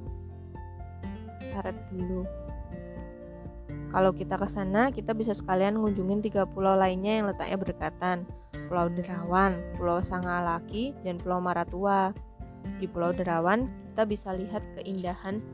Karet 1.53 1.75
bulu. 1.91 2.23
Kalau 3.93 4.11
kita 4.17 4.41
ke 4.41 4.49
sana, 4.49 4.89
kita 4.89 5.13
bisa 5.13 5.37
sekalian 5.37 5.77
ngunjungin 5.77 6.25
tiga 6.25 6.49
pulau 6.49 6.73
lainnya 6.73 7.21
yang 7.21 7.27
letaknya 7.29 7.61
berdekatan. 7.61 8.25
Pulau 8.73 8.89
Derawan, 8.89 9.61
Pulau 9.77 10.01
Sangalaki, 10.01 10.97
dan 11.05 11.21
Pulau 11.21 11.45
Maratua. 11.45 12.17
Di 12.81 12.89
Pulau 12.89 13.13
Derawan, 13.13 13.69
kita 13.93 14.09
bisa 14.09 14.33
lihat 14.33 14.65
keindahan 14.81 15.45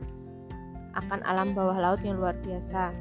akan 0.95 1.19
alam 1.27 1.51
bawah 1.51 1.75
laut 1.75 1.99
yang 1.99 2.15
luar 2.15 2.39
biasa. 2.39 2.95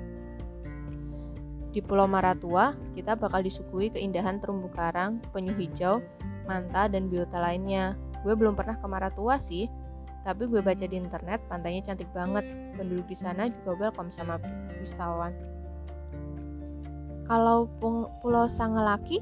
Di 1.71 1.79
Pulau 1.87 2.11
Maratua, 2.11 2.75
kita 2.99 3.15
bakal 3.15 3.47
disuguhi 3.47 3.95
keindahan 3.95 4.43
terumbu 4.43 4.67
karang, 4.75 5.23
penyu 5.31 5.55
hijau, 5.55 6.03
manta, 6.49 6.89
dan 6.89 7.13
biota 7.13 7.37
lainnya. 7.37 7.93
Gue 8.25 8.33
belum 8.33 8.57
pernah 8.57 8.81
ke 8.81 8.87
Maratua 8.89 9.37
sih, 9.37 9.69
tapi 10.25 10.49
gue 10.49 10.65
baca 10.65 10.83
di 10.89 10.97
internet 10.97 11.45
pantainya 11.47 11.93
cantik 11.93 12.09
banget. 12.17 12.49
Penduduk 12.75 13.07
di 13.07 13.17
sana 13.17 13.53
juga 13.53 13.77
welcome 13.77 14.09
sama 14.09 14.41
wisatawan. 14.81 15.37
Kalau 17.29 17.69
Pulau 18.25 18.49
Sangalaki, 18.49 19.21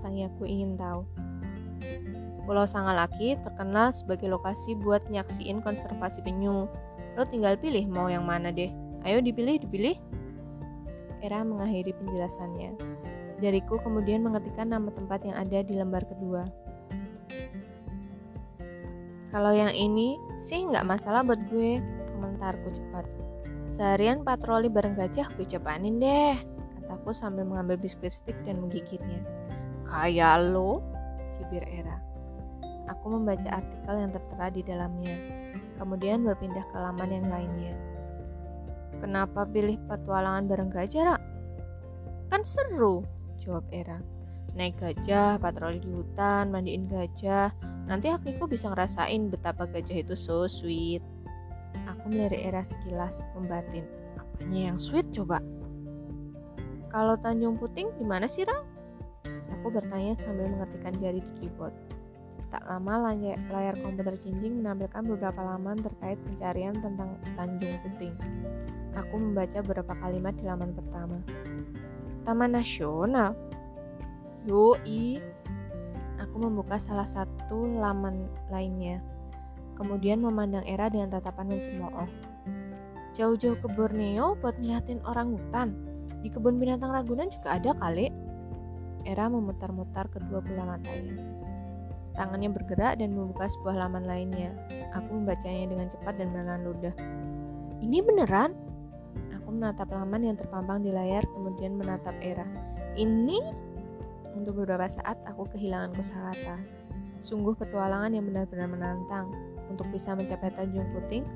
Tanyaku 0.00 0.46
ingin 0.46 0.78
tahu. 0.78 1.02
Pulau 2.46 2.64
Sangalaki 2.64 3.36
terkenal 3.42 3.92
sebagai 3.92 4.30
lokasi 4.30 4.78
buat 4.78 5.02
nyaksiin 5.10 5.60
konservasi 5.60 6.22
penyu. 6.24 6.70
Lo 7.18 7.22
tinggal 7.26 7.58
pilih 7.58 7.84
mau 7.90 8.06
yang 8.06 8.24
mana 8.24 8.54
deh. 8.54 8.70
Ayo 9.02 9.18
dipilih, 9.18 9.60
dipilih. 9.60 9.98
Era 11.20 11.44
mengakhiri 11.44 11.92
penjelasannya. 12.00 12.74
Jariku 13.40 13.80
kemudian 13.80 14.20
mengetikkan 14.20 14.68
nama 14.68 14.92
tempat 14.92 15.24
yang 15.24 15.36
ada 15.36 15.64
di 15.64 15.74
lembar 15.74 16.04
kedua. 16.04 16.44
Kalau 19.32 19.54
yang 19.54 19.72
ini 19.72 20.20
sih 20.36 20.66
nggak 20.68 20.84
masalah 20.84 21.24
buat 21.24 21.40
gue, 21.48 21.80
komentarku 22.18 22.68
cepat. 22.74 23.08
Seharian 23.70 24.26
patroli 24.26 24.68
bareng 24.68 24.98
gajah 24.98 25.30
gue 25.38 25.46
cobain 25.56 25.96
deh, 26.02 26.36
kataku 26.82 27.14
sambil 27.14 27.46
mengambil 27.46 27.78
biskuit 27.78 28.12
stick 28.12 28.34
dan 28.44 28.60
menggigitnya. 28.60 29.22
Kayak 29.88 30.50
lo, 30.50 30.84
cibir 31.38 31.64
Era. 31.64 32.02
Aku 32.90 33.06
membaca 33.08 33.62
artikel 33.62 33.94
yang 33.94 34.10
tertera 34.10 34.46
di 34.50 34.66
dalamnya, 34.66 35.14
kemudian 35.78 36.26
berpindah 36.26 36.66
ke 36.68 36.76
laman 36.76 37.08
yang 37.08 37.26
lainnya. 37.30 37.74
Kenapa 38.98 39.46
pilih 39.46 39.78
petualangan 39.86 40.50
bareng 40.50 40.70
gajah, 40.74 41.14
Ra? 41.14 41.16
Kan 42.34 42.42
seru, 42.42 43.06
jawab 43.40 43.64
Era. 43.72 43.98
Naik 44.54 44.78
gajah, 44.82 45.40
patroli 45.40 45.80
di 45.80 45.90
hutan, 45.90 46.52
mandiin 46.52 46.90
gajah. 46.90 47.54
Nanti 47.88 48.12
aku 48.12 48.46
bisa 48.46 48.70
ngerasain 48.70 49.30
betapa 49.30 49.66
gajah 49.66 50.04
itu 50.04 50.14
so 50.14 50.46
sweet. 50.46 51.02
Aku 51.86 52.10
melirik 52.10 52.44
Era 52.44 52.62
sekilas, 52.62 53.24
membatin. 53.34 53.86
Apanya 54.18 54.74
yang 54.74 54.78
sweet 54.78 55.08
coba? 55.14 55.38
Kalau 56.90 57.14
Tanjung 57.22 57.54
Puting 57.54 57.94
di 57.94 58.04
mana 58.06 58.26
sih, 58.26 58.42
Ra? 58.42 58.58
Aku 59.58 59.70
bertanya 59.70 60.18
sambil 60.18 60.50
mengetikkan 60.50 60.98
jari 60.98 61.22
di 61.22 61.32
keyboard. 61.38 61.74
Tak 62.50 62.66
lama 62.66 63.14
layar 63.14 63.78
komputer 63.78 64.18
cincin 64.18 64.58
menampilkan 64.58 65.06
beberapa 65.06 65.38
laman 65.38 65.78
terkait 65.78 66.18
pencarian 66.26 66.74
tentang 66.82 67.14
Tanjung 67.38 67.78
Puting. 67.86 68.14
Aku 68.98 69.14
membaca 69.14 69.62
beberapa 69.62 69.94
kalimat 70.02 70.34
di 70.34 70.42
laman 70.50 70.74
pertama. 70.74 71.22
Taman 72.24 72.52
Nasional? 72.52 73.32
Yoi. 74.44 75.20
Aku 76.20 76.36
membuka 76.36 76.76
salah 76.76 77.08
satu 77.08 77.64
laman 77.64 78.28
lainnya. 78.52 79.00
Kemudian 79.80 80.20
memandang 80.20 80.60
Era 80.68 80.92
dengan 80.92 81.16
tatapan 81.16 81.56
mencemooh. 81.56 82.08
Jauh-jauh 83.16 83.56
ke 83.56 83.68
Borneo 83.72 84.36
buat 84.44 84.60
ngeliatin 84.60 85.00
orang 85.08 85.32
hutan. 85.32 85.72
Di 86.20 86.28
kebun 86.28 86.60
binatang 86.60 86.92
Ragunan 86.92 87.32
juga 87.32 87.56
ada 87.56 87.72
kali. 87.80 88.12
Era 89.08 89.32
memutar-mutar 89.32 90.12
kedua 90.12 90.44
bola 90.44 90.76
matanya. 90.76 91.16
Tangannya 92.20 92.52
bergerak 92.52 93.00
dan 93.00 93.16
membuka 93.16 93.48
sebuah 93.48 93.88
laman 93.88 94.04
lainnya. 94.04 94.52
Aku 94.92 95.08
membacanya 95.24 95.72
dengan 95.72 95.88
cepat 95.88 96.20
dan 96.20 96.28
menelan 96.36 96.68
ludah. 96.68 96.94
Ini 97.80 98.04
beneran? 98.04 98.52
Aku 99.50 99.58
menatap 99.58 99.90
laman 99.90 100.22
yang 100.22 100.38
terpampang 100.38 100.78
di 100.78 100.94
layar, 100.94 101.26
kemudian 101.26 101.74
menatap 101.74 102.14
Era. 102.22 102.46
Ini? 102.94 103.42
Untuk 104.38 104.62
beberapa 104.62 104.86
saat 104.86 105.18
aku 105.26 105.42
kehilangan 105.50 105.90
kosakata. 105.90 106.62
Sungguh 107.18 107.58
petualangan 107.58 108.14
yang 108.14 108.30
benar-benar 108.30 108.70
menantang. 108.70 109.34
Untuk 109.66 109.90
bisa 109.90 110.14
mencapai 110.14 110.54
Tanjung 110.54 110.86
Puting, 110.94 111.26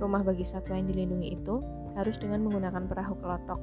rumah 0.00 0.24
bagi 0.24 0.48
satwa 0.48 0.80
yang 0.80 0.88
dilindungi 0.88 1.36
itu 1.36 1.60
harus 1.92 2.16
dengan 2.16 2.48
menggunakan 2.48 2.88
perahu 2.88 3.20
kelotok. 3.20 3.60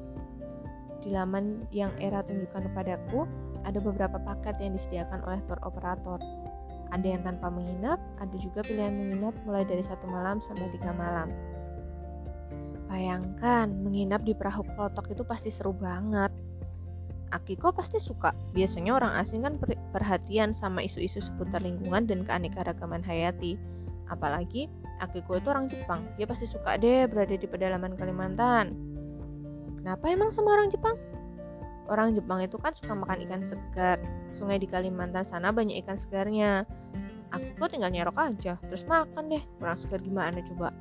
Di 1.01 1.09
laman 1.09 1.65
yang 1.73 1.89
Era 1.97 2.21
tunjukkan 2.21 2.61
kepadaku, 2.61 3.25
ada 3.65 3.81
beberapa 3.81 4.21
paket 4.21 4.61
yang 4.61 4.77
disediakan 4.77 5.25
oleh 5.25 5.41
tour 5.49 5.57
operator. 5.65 6.21
Ada 6.93 7.17
yang 7.17 7.25
tanpa 7.25 7.49
menginap, 7.49 7.97
ada 8.21 8.37
juga 8.37 8.61
pilihan 8.61 8.93
menginap 8.93 9.33
mulai 9.49 9.65
dari 9.65 9.81
satu 9.81 10.05
malam 10.05 10.37
sampai 10.37 10.69
tiga 10.77 10.93
malam. 10.93 11.33
Bayangkan, 12.95 13.67
menginap 13.83 14.23
di 14.23 14.31
perahu 14.31 14.63
klotok 14.71 15.11
itu 15.11 15.27
pasti 15.27 15.51
seru 15.51 15.75
banget. 15.75 16.31
Akiko 17.35 17.75
pasti 17.75 17.99
suka. 17.99 18.31
Biasanya 18.55 18.95
orang 18.95 19.19
asing 19.19 19.43
kan 19.43 19.59
perhatian 19.91 20.55
sama 20.55 20.79
isu-isu 20.79 21.19
seputar 21.19 21.59
lingkungan 21.59 22.07
dan 22.07 22.23
keanekaragaman 22.23 23.03
hayati. 23.03 23.59
Apalagi 24.07 24.71
Akiko 25.03 25.35
itu 25.35 25.51
orang 25.51 25.67
Jepang. 25.67 26.07
Dia 26.15 26.23
pasti 26.23 26.47
suka 26.47 26.79
deh 26.79 27.03
berada 27.11 27.35
di 27.35 27.43
pedalaman 27.43 27.99
Kalimantan. 27.99 28.71
Kenapa 29.83 30.07
emang 30.07 30.31
sama 30.31 30.55
orang 30.55 30.71
Jepang? 30.71 30.95
Orang 31.91 32.15
Jepang 32.15 32.39
itu 32.47 32.55
kan 32.55 32.71
suka 32.79 32.95
makan 32.95 33.27
ikan 33.27 33.43
segar. 33.43 33.99
Sungai 34.31 34.55
di 34.55 34.71
Kalimantan 34.71 35.27
sana 35.27 35.51
banyak 35.51 35.83
ikan 35.83 35.99
segarnya. 35.99 36.63
Aku 37.35 37.43
kok 37.59 37.75
tinggal 37.75 37.91
nyerok 37.91 38.15
aja, 38.15 38.55
terus 38.71 38.87
makan 38.87 39.27
deh. 39.27 39.43
Kurang 39.59 39.75
segar 39.75 39.99
gimana 39.99 40.39
coba? 40.55 40.71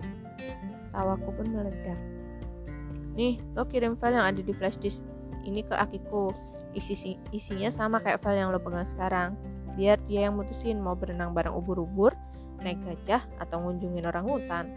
Tawaku 0.94 1.28
pun 1.34 1.46
meledak. 1.50 1.98
Nih, 3.18 3.42
lo 3.58 3.66
kirim 3.66 3.98
file 3.98 4.18
yang 4.18 4.26
ada 4.30 4.40
di 4.42 4.54
flash 4.54 4.78
disk 4.78 5.02
ini 5.42 5.66
ke 5.66 5.74
Akiko. 5.74 6.30
Isi 6.74 7.18
isinya 7.30 7.70
sama 7.70 8.02
kayak 8.02 8.22
file 8.22 8.42
yang 8.42 8.50
lo 8.50 8.58
pegang 8.58 8.86
sekarang. 8.86 9.34
Biar 9.74 9.98
dia 10.06 10.30
yang 10.30 10.38
mutusin 10.38 10.78
mau 10.78 10.94
berenang 10.94 11.34
bareng 11.34 11.54
ubur-ubur, 11.54 12.14
naik 12.62 12.78
gajah, 12.86 13.22
atau 13.42 13.62
ngunjungin 13.62 14.06
orang 14.06 14.26
hutan. 14.26 14.70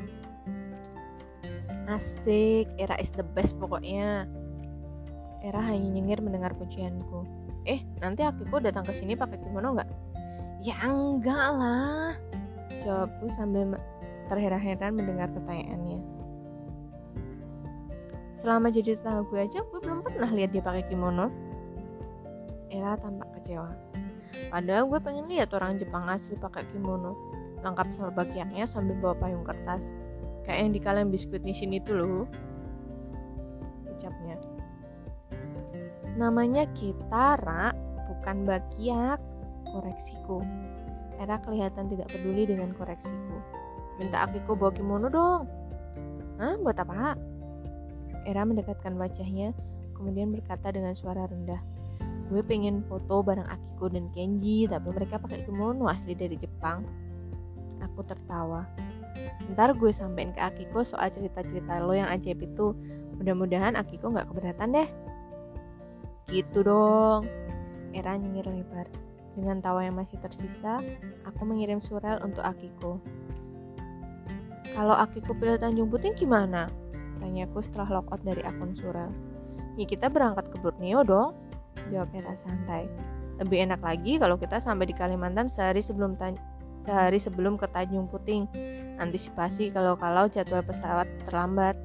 Asik, 1.86 2.68
era 2.82 2.98
is 2.98 3.14
the 3.14 3.26
best 3.38 3.58
pokoknya. 3.62 4.26
Era 5.46 5.62
hanya 5.62 5.86
nyengir 5.86 6.20
mendengar 6.20 6.54
pujianku. 6.58 7.24
Eh, 7.70 7.86
nanti 8.02 8.26
Akiko 8.26 8.58
datang 8.58 8.86
ke 8.86 8.94
sini 8.94 9.13
pakai 9.13 9.38
kimono 9.38 9.78
nggak? 9.78 9.89
Ya 10.65 10.78
enggak 10.86 11.48
lah. 11.58 12.13
Jawabku 12.82 13.30
sambil 13.34 13.78
terheran-heran 14.28 14.98
mendengar 14.98 15.30
pertanyaannya. 15.32 16.16
Selama 18.38 18.69
jadi 18.69 18.93
tetangga 18.93 19.26
gue 19.34 19.39
aja, 19.41 19.65
gue 19.65 19.80
belum 19.82 20.06
pernah 20.06 20.30
lihat 20.30 20.54
dia 20.54 20.62
pakai 20.62 20.86
kimono. 20.86 21.34
Era 22.69 22.93
tampak 23.02 23.34
kecewa. 23.41 23.73
Padahal 24.54 24.86
gue 24.86 25.00
pengen 25.02 25.26
lihat 25.26 25.50
orang 25.58 25.82
Jepang 25.82 26.06
asli 26.06 26.38
pakai 26.38 26.69
kimono, 26.69 27.17
lengkap 27.65 27.89
sama 27.89 28.13
bagiannya 28.13 28.69
sambil 28.69 28.93
bawa 29.02 29.17
payung 29.17 29.41
kertas. 29.41 29.89
Kayak 30.45 30.60
yang 30.62 30.71
di 30.71 30.80
kaleng 30.80 31.10
biskuit 31.10 31.41
sini 31.41 31.82
tuh 31.82 31.97
loh. 31.97 32.26
Ucapnya. 33.89 34.38
Namanya 36.13 36.69
Kitara, 36.78 37.73
bukan 38.06 38.45
Bakiak. 38.45 39.17
Koreksiku. 39.67 40.39
Era 41.17 41.41
kelihatan 41.41 41.91
tidak 41.91 42.08
peduli 42.13 42.47
dengan 42.47 42.71
koreksiku. 42.78 43.38
Minta 43.97 44.30
Akiko 44.30 44.54
bawa 44.54 44.71
kimono 44.71 45.10
dong. 45.10 45.43
Hah? 46.38 46.56
Buat 46.62 46.78
apa? 46.86 47.17
Era 48.28 48.44
mendekatkan 48.44 49.00
wajahnya, 49.00 49.56
kemudian 49.96 50.36
berkata 50.36 50.76
dengan 50.76 50.92
suara 50.94 51.24
rendah. 51.32 51.63
Gue 52.28 52.44
pengen 52.44 52.84
foto 52.92 53.24
bareng 53.24 53.48
Akiko 53.48 53.88
dan 53.88 54.12
Kenji, 54.12 54.68
tapi 54.68 54.92
mereka 54.92 55.16
pakai 55.16 55.48
kimono 55.48 55.88
asli 55.88 56.12
dari 56.12 56.36
Jepang. 56.36 56.84
Aku 57.80 58.04
tertawa. 58.04 58.68
Ntar 59.56 59.80
gue 59.80 59.96
sampein 59.96 60.36
ke 60.36 60.44
Akiko 60.44 60.84
soal 60.84 61.08
cerita-cerita 61.08 61.80
lo 61.80 61.96
yang 61.96 62.12
ajaib 62.12 62.44
itu. 62.44 62.76
Mudah-mudahan 63.16 63.80
Akiko 63.80 64.12
gak 64.12 64.28
keberatan 64.28 64.76
deh. 64.76 64.90
Gitu 66.28 66.68
dong. 66.68 67.24
Era 67.96 68.20
nyengir 68.20 68.44
lebar. 68.44 68.92
Dengan 69.40 69.63
tawa 69.63 69.88
yang 69.88 69.96
masih 69.96 70.20
tersisa, 70.20 70.84
aku 71.24 71.48
mengirim 71.48 71.80
surel 71.80 72.20
untuk 72.20 72.44
Akiko. 72.44 73.00
Kalau 74.76 75.00
Akiko 75.00 75.32
pilih 75.32 75.56
Tanjung 75.56 75.88
Puting 75.88 76.18
gimana? 76.20 76.68
Tanyaku 77.17 77.60
setelah 77.65 77.99
logout 77.99 78.21
dari 78.21 78.41
akun 78.45 78.73
surel. 78.77 79.10
Ya 79.77 79.86
kita 79.86 80.10
berangkat 80.10 80.49
ke 80.49 80.58
Borneo 80.58 81.06
dong, 81.06 81.38
jawab 81.93 82.10
Era 82.13 82.34
santai. 82.34 82.89
Lebih 83.38 83.69
enak 83.69 83.82
lagi 83.86 84.17
kalau 84.17 84.38
kita 84.38 84.58
sampai 84.58 84.89
di 84.89 84.95
Kalimantan 84.97 85.45
sehari 85.49 85.86
sebelum 85.86 86.17
sehari 86.82 87.19
sebelum 87.21 87.60
ke 87.62 87.69
Tanjung 87.69 88.10
Puting. 88.10 88.49
Antisipasi 88.97 89.69
kalau-kalau 89.69 90.25
jadwal 90.25 90.65
pesawat 90.65 91.06
terlambat. 91.30 91.77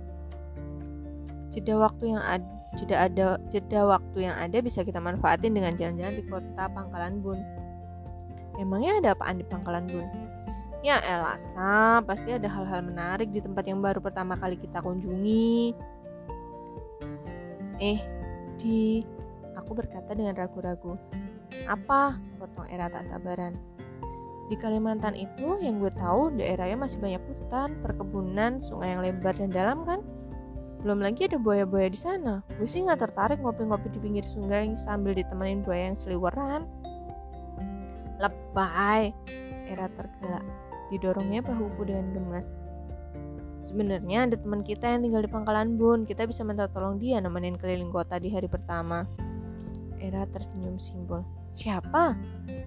Jeda 1.53 1.77
waktu 1.77 2.17
yang 2.17 2.25
ada 2.25 2.49
jeda 2.81 2.97
ada 3.05 3.27
jeda 3.53 3.85
waktu 3.85 4.25
yang 4.25 4.37
ada 4.41 4.65
bisa 4.65 4.81
kita 4.81 4.97
manfaatin 4.97 5.53
dengan 5.53 5.77
jalan-jalan 5.77 6.17
di 6.17 6.25
kota 6.25 6.65
Pangkalan 6.73 7.21
Bun. 7.21 7.37
Emangnya 8.57 8.97
ada 9.05 9.09
apaan 9.13 9.37
di 9.37 9.45
Pangkalan 9.45 9.85
Bun? 9.93 10.09
Ya 10.83 10.99
Elasa, 11.07 12.03
pasti 12.03 12.35
ada 12.35 12.51
hal-hal 12.51 12.83
menarik 12.83 13.31
di 13.31 13.39
tempat 13.39 13.71
yang 13.71 13.79
baru 13.79 14.03
pertama 14.03 14.35
kali 14.35 14.59
kita 14.59 14.83
kunjungi. 14.83 15.79
Eh, 17.79 18.03
di 18.59 19.07
aku 19.55 19.79
berkata 19.79 20.11
dengan 20.11 20.35
ragu-ragu. 20.35 20.99
Apa? 21.71 22.19
Potong 22.35 22.67
Era 22.67 22.91
tak 22.91 23.07
sabaran. 23.07 23.55
Di 24.51 24.59
Kalimantan 24.59 25.15
itu 25.15 25.55
yang 25.63 25.79
gue 25.79 25.95
tahu 25.95 26.35
daerahnya 26.35 26.75
masih 26.75 26.99
banyak 26.99 27.23
hutan, 27.31 27.79
perkebunan, 27.79 28.59
sungai 28.67 28.99
yang 28.99 29.07
lebar 29.07 29.39
dan 29.39 29.55
dalam 29.55 29.87
kan? 29.87 30.03
Belum 30.83 30.99
lagi 30.99 31.31
ada 31.31 31.39
buaya-buaya 31.39 31.95
di 31.95 32.01
sana. 32.03 32.43
Gue 32.59 32.67
sih 32.67 32.83
nggak 32.83 33.07
tertarik 33.07 33.39
ngopi-ngopi 33.39 33.87
di 33.95 34.03
pinggir 34.03 34.27
sungai 34.27 34.75
sambil 34.75 35.15
ditemenin 35.15 35.63
buaya 35.63 35.95
yang 35.95 35.99
seliweran. 35.99 36.67
Lebay, 38.19 39.15
Era 39.71 39.87
tergelak. 39.95 40.43
Didorongnya 40.93 41.41
bahuku 41.41 41.89
dengan 41.89 42.13
gemas. 42.13 42.53
Sebenarnya 43.65 44.29
ada 44.29 44.37
teman 44.37 44.61
kita 44.61 44.91
yang 44.93 45.01
tinggal 45.07 45.25
di 45.25 45.31
Pangkalan 45.33 45.81
Bun. 45.81 46.05
Kita 46.05 46.29
bisa 46.29 46.45
minta 46.45 46.69
tolong 46.69 47.01
dia 47.01 47.23
nemenin 47.23 47.57
keliling 47.57 47.89
kota 47.89 48.21
di 48.21 48.29
hari 48.29 48.51
pertama. 48.51 49.09
Era 49.97 50.29
tersenyum 50.29 50.77
simbol. 50.77 51.25
Siapa? 51.57 52.13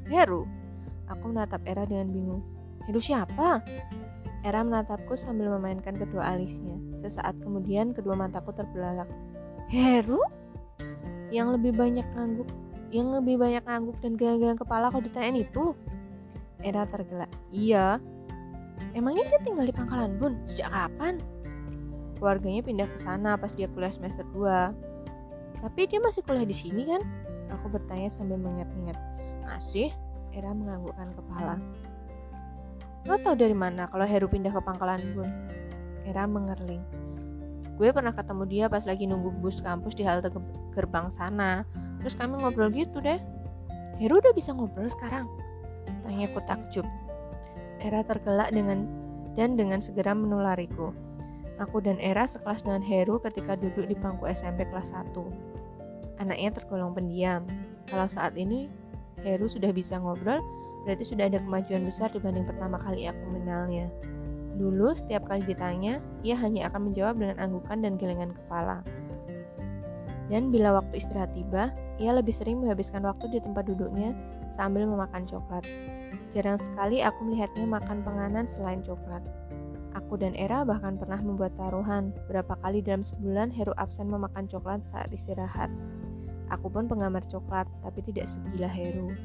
Heru. 0.09 0.49
Aku 1.11 1.29
menatap 1.29 1.61
Era 1.69 1.85
dengan 1.85 2.09
bingung. 2.09 2.41
Heru 2.89 2.97
siapa? 2.97 3.61
Era 4.45 4.61
menatapku 4.61 5.13
sambil 5.19 5.53
memainkan 5.53 5.97
kedua 5.97 6.33
alisnya. 6.33 6.77
Sesaat 7.01 7.37
kemudian 7.43 7.93
kedua 7.93 8.15
mataku 8.17 8.55
terbelalak. 8.55 9.09
Heru? 9.69 10.21
Yang 11.33 11.59
lebih 11.59 11.71
banyak 11.75 12.07
ngangguk, 12.13 12.49
yang 12.93 13.11
lebih 13.11 13.41
banyak 13.41 13.65
ngangguk 13.65 13.97
dan 13.99 14.13
gelang-gelang 14.15 14.59
kepala 14.61 14.93
kalau 14.93 15.03
ditanyain 15.03 15.43
itu? 15.43 15.73
Era 16.61 16.85
tergelak. 16.87 17.29
Iya. 17.49 17.99
Emangnya 18.95 19.27
dia 19.27 19.39
tinggal 19.43 19.67
di 19.67 19.75
Pangkalan 19.75 20.15
Bun? 20.15 20.39
Sejak 20.47 20.71
kapan? 20.71 21.19
Keluarganya 22.15 22.63
pindah 22.63 22.87
ke 22.87 22.95
sana 22.95 23.35
pas 23.35 23.51
dia 23.51 23.67
kuliah 23.67 23.91
semester 23.91 24.23
2. 24.31 24.71
Tapi 25.59 25.81
dia 25.91 25.99
masih 25.99 26.23
kuliah 26.23 26.47
di 26.47 26.55
sini 26.55 26.87
kan? 26.87 27.03
Aku 27.59 27.67
bertanya 27.67 28.07
sambil 28.07 28.39
mengingat-ingat. 28.39 28.95
Masih? 29.43 29.91
Era 30.31 30.55
menganggukkan 30.55 31.11
kepala. 31.11 31.59
Lo 33.03 33.19
tau 33.19 33.35
dari 33.35 33.51
mana 33.51 33.91
kalau 33.91 34.07
Heru 34.07 34.31
pindah 34.31 34.55
ke 34.55 34.63
Pangkalan 34.63 35.03
Bun? 35.11 35.29
Era 36.07 36.23
mengerling. 36.23 37.03
gue 37.75 37.91
pernah 37.91 38.15
ketemu 38.15 38.43
dia 38.47 38.65
pas 38.71 38.87
lagi 38.87 39.03
nunggu 39.03 39.35
bus 39.43 39.59
kampus 39.59 39.99
di 39.99 40.07
halte 40.07 40.31
gerbang 40.71 41.11
sana 41.11 41.67
terus 41.99 42.15
kami 42.15 42.39
ngobrol 42.39 42.71
gitu 42.71 43.03
deh 43.03 43.19
Heru 43.99 44.23
udah 44.23 44.31
bisa 44.31 44.55
ngobrol 44.55 44.87
sekarang 44.87 45.27
tanya 46.07 46.31
ku 46.31 46.39
takjub 46.47 46.87
Era 47.85 48.01
tergelak 48.01 48.49
dengan 48.49 48.89
dan 49.37 49.53
dengan 49.53 49.77
segera 49.77 50.17
menulariku 50.17 50.89
Aku 51.63 51.79
dan 51.79 51.95
Era 52.03 52.27
sekelas 52.27 52.67
dengan 52.67 52.83
Heru 52.83 53.15
ketika 53.23 53.55
duduk 53.55 53.87
di 53.87 53.95
bangku 53.95 54.27
SMP 54.27 54.67
kelas 54.67 54.91
1. 54.91 55.15
Anaknya 56.19 56.51
tergolong 56.51 56.91
pendiam. 56.91 57.47
Kalau 57.87 58.07
saat 58.11 58.35
ini 58.35 58.67
Heru 59.23 59.47
sudah 59.47 59.71
bisa 59.71 59.95
ngobrol, 59.95 60.43
berarti 60.83 61.07
sudah 61.07 61.31
ada 61.31 61.39
kemajuan 61.39 61.87
besar 61.87 62.11
dibanding 62.11 62.43
pertama 62.43 62.75
kali 62.75 63.07
aku 63.07 63.23
mengenalnya. 63.31 63.87
Dulu, 64.55 64.95
setiap 64.95 65.27
kali 65.31 65.47
ditanya, 65.47 66.03
ia 66.23 66.35
hanya 66.35 66.67
akan 66.71 66.91
menjawab 66.91 67.19
dengan 67.19 67.39
anggukan 67.39 67.83
dan 67.83 67.95
gelengan 67.95 68.31
kepala. 68.35 68.83
Dan 70.27 70.51
bila 70.51 70.79
waktu 70.79 70.99
istirahat 70.99 71.31
tiba, 71.35 71.71
ia 71.99 72.11
lebih 72.11 72.35
sering 72.35 72.59
menghabiskan 72.63 73.03
waktu 73.03 73.31
di 73.31 73.39
tempat 73.39 73.67
duduknya 73.67 74.11
sambil 74.51 74.87
memakan 74.87 75.23
coklat. 75.23 75.63
Jarang 76.35 76.59
sekali 76.59 76.99
aku 76.99 77.31
melihatnya 77.31 77.63
makan 77.63 78.03
penganan 78.03 78.43
selain 78.51 78.83
coklat. 78.83 79.23
Aku 79.95 80.19
dan 80.19 80.35
Era 80.35 80.67
bahkan 80.67 80.99
pernah 80.99 81.15
membuat 81.15 81.55
taruhan 81.55 82.11
berapa 82.27 82.59
kali 82.59 82.83
dalam 82.83 83.07
sebulan 83.07 83.55
Heru 83.55 83.71
absen 83.79 84.11
memakan 84.11 84.43
coklat 84.51 84.83
saat 84.91 85.07
istirahat. 85.15 85.71
Aku 86.51 86.67
pun 86.67 86.91
penggemar 86.91 87.23
coklat, 87.31 87.71
tapi 87.79 88.03
tidak 88.03 88.27
segila 88.27 88.67
Heru. 88.67 89.15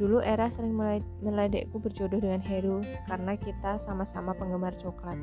Dulu 0.00 0.24
Era 0.24 0.48
sering 0.48 0.72
meledekku 1.20 1.76
berjodoh 1.76 2.16
dengan 2.16 2.40
Heru 2.40 2.80
karena 3.04 3.36
kita 3.36 3.76
sama-sama 3.84 4.32
penggemar 4.32 4.72
coklat. 4.80 5.20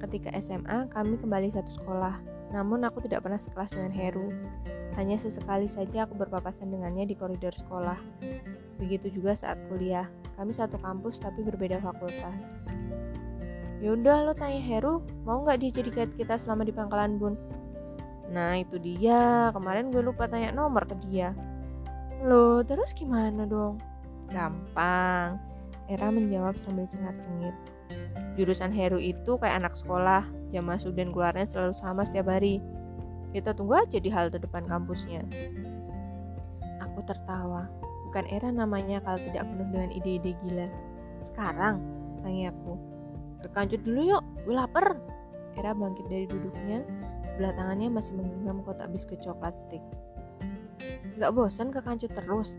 Ketika 0.00 0.32
SMA, 0.40 0.88
kami 0.88 1.20
kembali 1.20 1.52
satu 1.52 1.68
sekolah, 1.84 2.16
namun 2.48 2.80
aku 2.88 3.04
tidak 3.04 3.28
pernah 3.28 3.36
sekelas 3.36 3.76
dengan 3.76 3.92
Heru. 3.92 4.32
Hanya 4.96 5.20
sesekali 5.20 5.68
saja 5.68 6.08
aku 6.08 6.16
berpapasan 6.16 6.72
dengannya 6.72 7.04
di 7.04 7.12
koridor 7.12 7.52
sekolah. 7.52 8.00
Begitu 8.84 9.16
juga 9.16 9.32
saat 9.32 9.56
kuliah, 9.72 10.04
kami 10.36 10.52
satu 10.52 10.76
kampus 10.76 11.16
tapi 11.16 11.40
berbeda 11.40 11.80
fakultas. 11.80 12.44
Yaudah 13.80 14.28
lo 14.28 14.32
tanya 14.36 14.60
Heru, 14.60 15.00
mau 15.24 15.40
nggak 15.40 15.56
dia 15.64 15.70
jadi 15.80 15.90
guide 15.92 16.14
kita 16.20 16.36
selama 16.36 16.68
di 16.68 16.72
pangkalan 16.76 17.16
bun? 17.16 17.34
Nah 18.28 18.60
itu 18.60 18.76
dia, 18.76 19.48
kemarin 19.56 19.88
gue 19.88 20.04
lupa 20.04 20.28
tanya 20.28 20.52
nomor 20.52 20.84
ke 20.84 21.00
dia. 21.08 21.32
Lo 22.20 22.60
terus 22.60 22.92
gimana 22.92 23.48
dong? 23.48 23.80
Gampang, 24.28 25.40
Era 25.88 26.12
menjawab 26.12 26.60
sambil 26.60 26.84
cengar-cengir. 26.92 27.56
Jurusan 28.36 28.72
Heru 28.72 29.00
itu 29.00 29.40
kayak 29.40 29.64
anak 29.64 29.76
sekolah, 29.76 30.28
jam 30.52 30.68
masuk 30.68 30.92
dan 30.92 31.08
keluarnya 31.08 31.48
selalu 31.48 31.72
sama 31.72 32.04
setiap 32.04 32.28
hari. 32.28 32.60
Kita 33.32 33.56
tunggu 33.56 33.80
aja 33.80 33.96
di 33.96 34.12
halte 34.12 34.36
depan 34.40 34.68
kampusnya. 34.68 35.24
Aku 36.84 37.00
tertawa. 37.04 37.83
Bukan 38.14 38.30
Era 38.30 38.46
namanya 38.54 39.02
kalau 39.02 39.18
tidak 39.26 39.42
penuh 39.42 39.66
dengan 39.74 39.90
ide-ide 39.90 40.38
gila. 40.46 40.70
Sekarang, 41.18 41.82
tanya 42.22 42.54
aku. 42.54 42.78
Ke 43.42 43.50
kancut 43.50 43.82
dulu 43.82 44.14
yuk, 44.14 44.22
gue 44.46 44.54
lapar. 44.54 45.02
Era 45.58 45.74
bangkit 45.74 46.06
dari 46.06 46.22
duduknya, 46.30 46.86
sebelah 47.26 47.50
tangannya 47.58 47.90
masih 47.90 48.14
menggenggam 48.14 48.62
kotak 48.62 48.86
biskuit 48.94 49.18
coklat 49.18 49.50
stick. 49.66 49.82
Gak 51.18 51.34
bosan 51.34 51.74
ke 51.74 51.82
terus? 52.06 52.54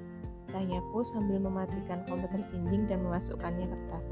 Tanyaku 0.51 1.07
sambil 1.07 1.39
mematikan 1.39 2.03
komputer 2.03 2.43
cincin 2.51 2.83
dan 2.91 2.99
memasukkannya 3.07 3.71
ke 3.71 3.77
tas. 3.87 4.07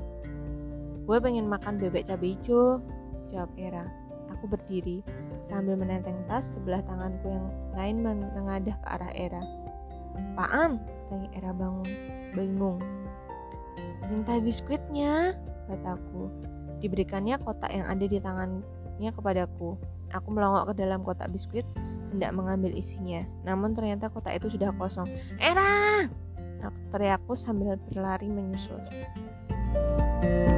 Gue 1.04 1.20
pengen 1.20 1.52
makan 1.52 1.76
bebek 1.76 2.08
cabai 2.08 2.40
hijau, 2.40 2.80
jawab 3.28 3.52
Era. 3.60 3.84
Aku 4.32 4.48
berdiri, 4.48 5.04
sambil 5.44 5.76
menenteng 5.76 6.24
tas 6.32 6.56
sebelah 6.56 6.80
tanganku 6.88 7.28
yang 7.28 7.52
lain 7.76 8.00
menengadah 8.00 8.80
ke 8.80 8.88
arah 8.88 9.12
Era. 9.12 9.44
Apaan? 10.14 10.78
Era 11.34 11.52
bangun, 11.54 11.88
bingung. 12.34 12.80
Minta 14.10 14.38
biskuitnya, 14.42 15.38
kataku. 15.70 16.30
Diberikannya 16.84 17.40
kotak 17.40 17.72
yang 17.72 17.88
ada 17.88 18.06
di 18.06 18.20
tangannya 18.20 19.12
kepadaku. 19.16 19.80
Aku 20.14 20.28
melongok 20.30 20.74
ke 20.74 20.84
dalam 20.84 21.02
kotak 21.02 21.32
biskuit, 21.32 21.66
hendak 22.14 22.36
mengambil 22.36 22.74
isinya. 22.76 23.26
Namun 23.48 23.74
ternyata 23.74 24.12
kotak 24.12 24.38
itu 24.38 24.54
sudah 24.54 24.70
kosong. 24.76 25.10
Era! 25.42 26.06
Teriakku 26.94 27.34
sambil 27.36 27.76
berlari 27.90 28.30
menyusul. 28.30 28.80
thank 29.74 30.48
you 30.48 30.53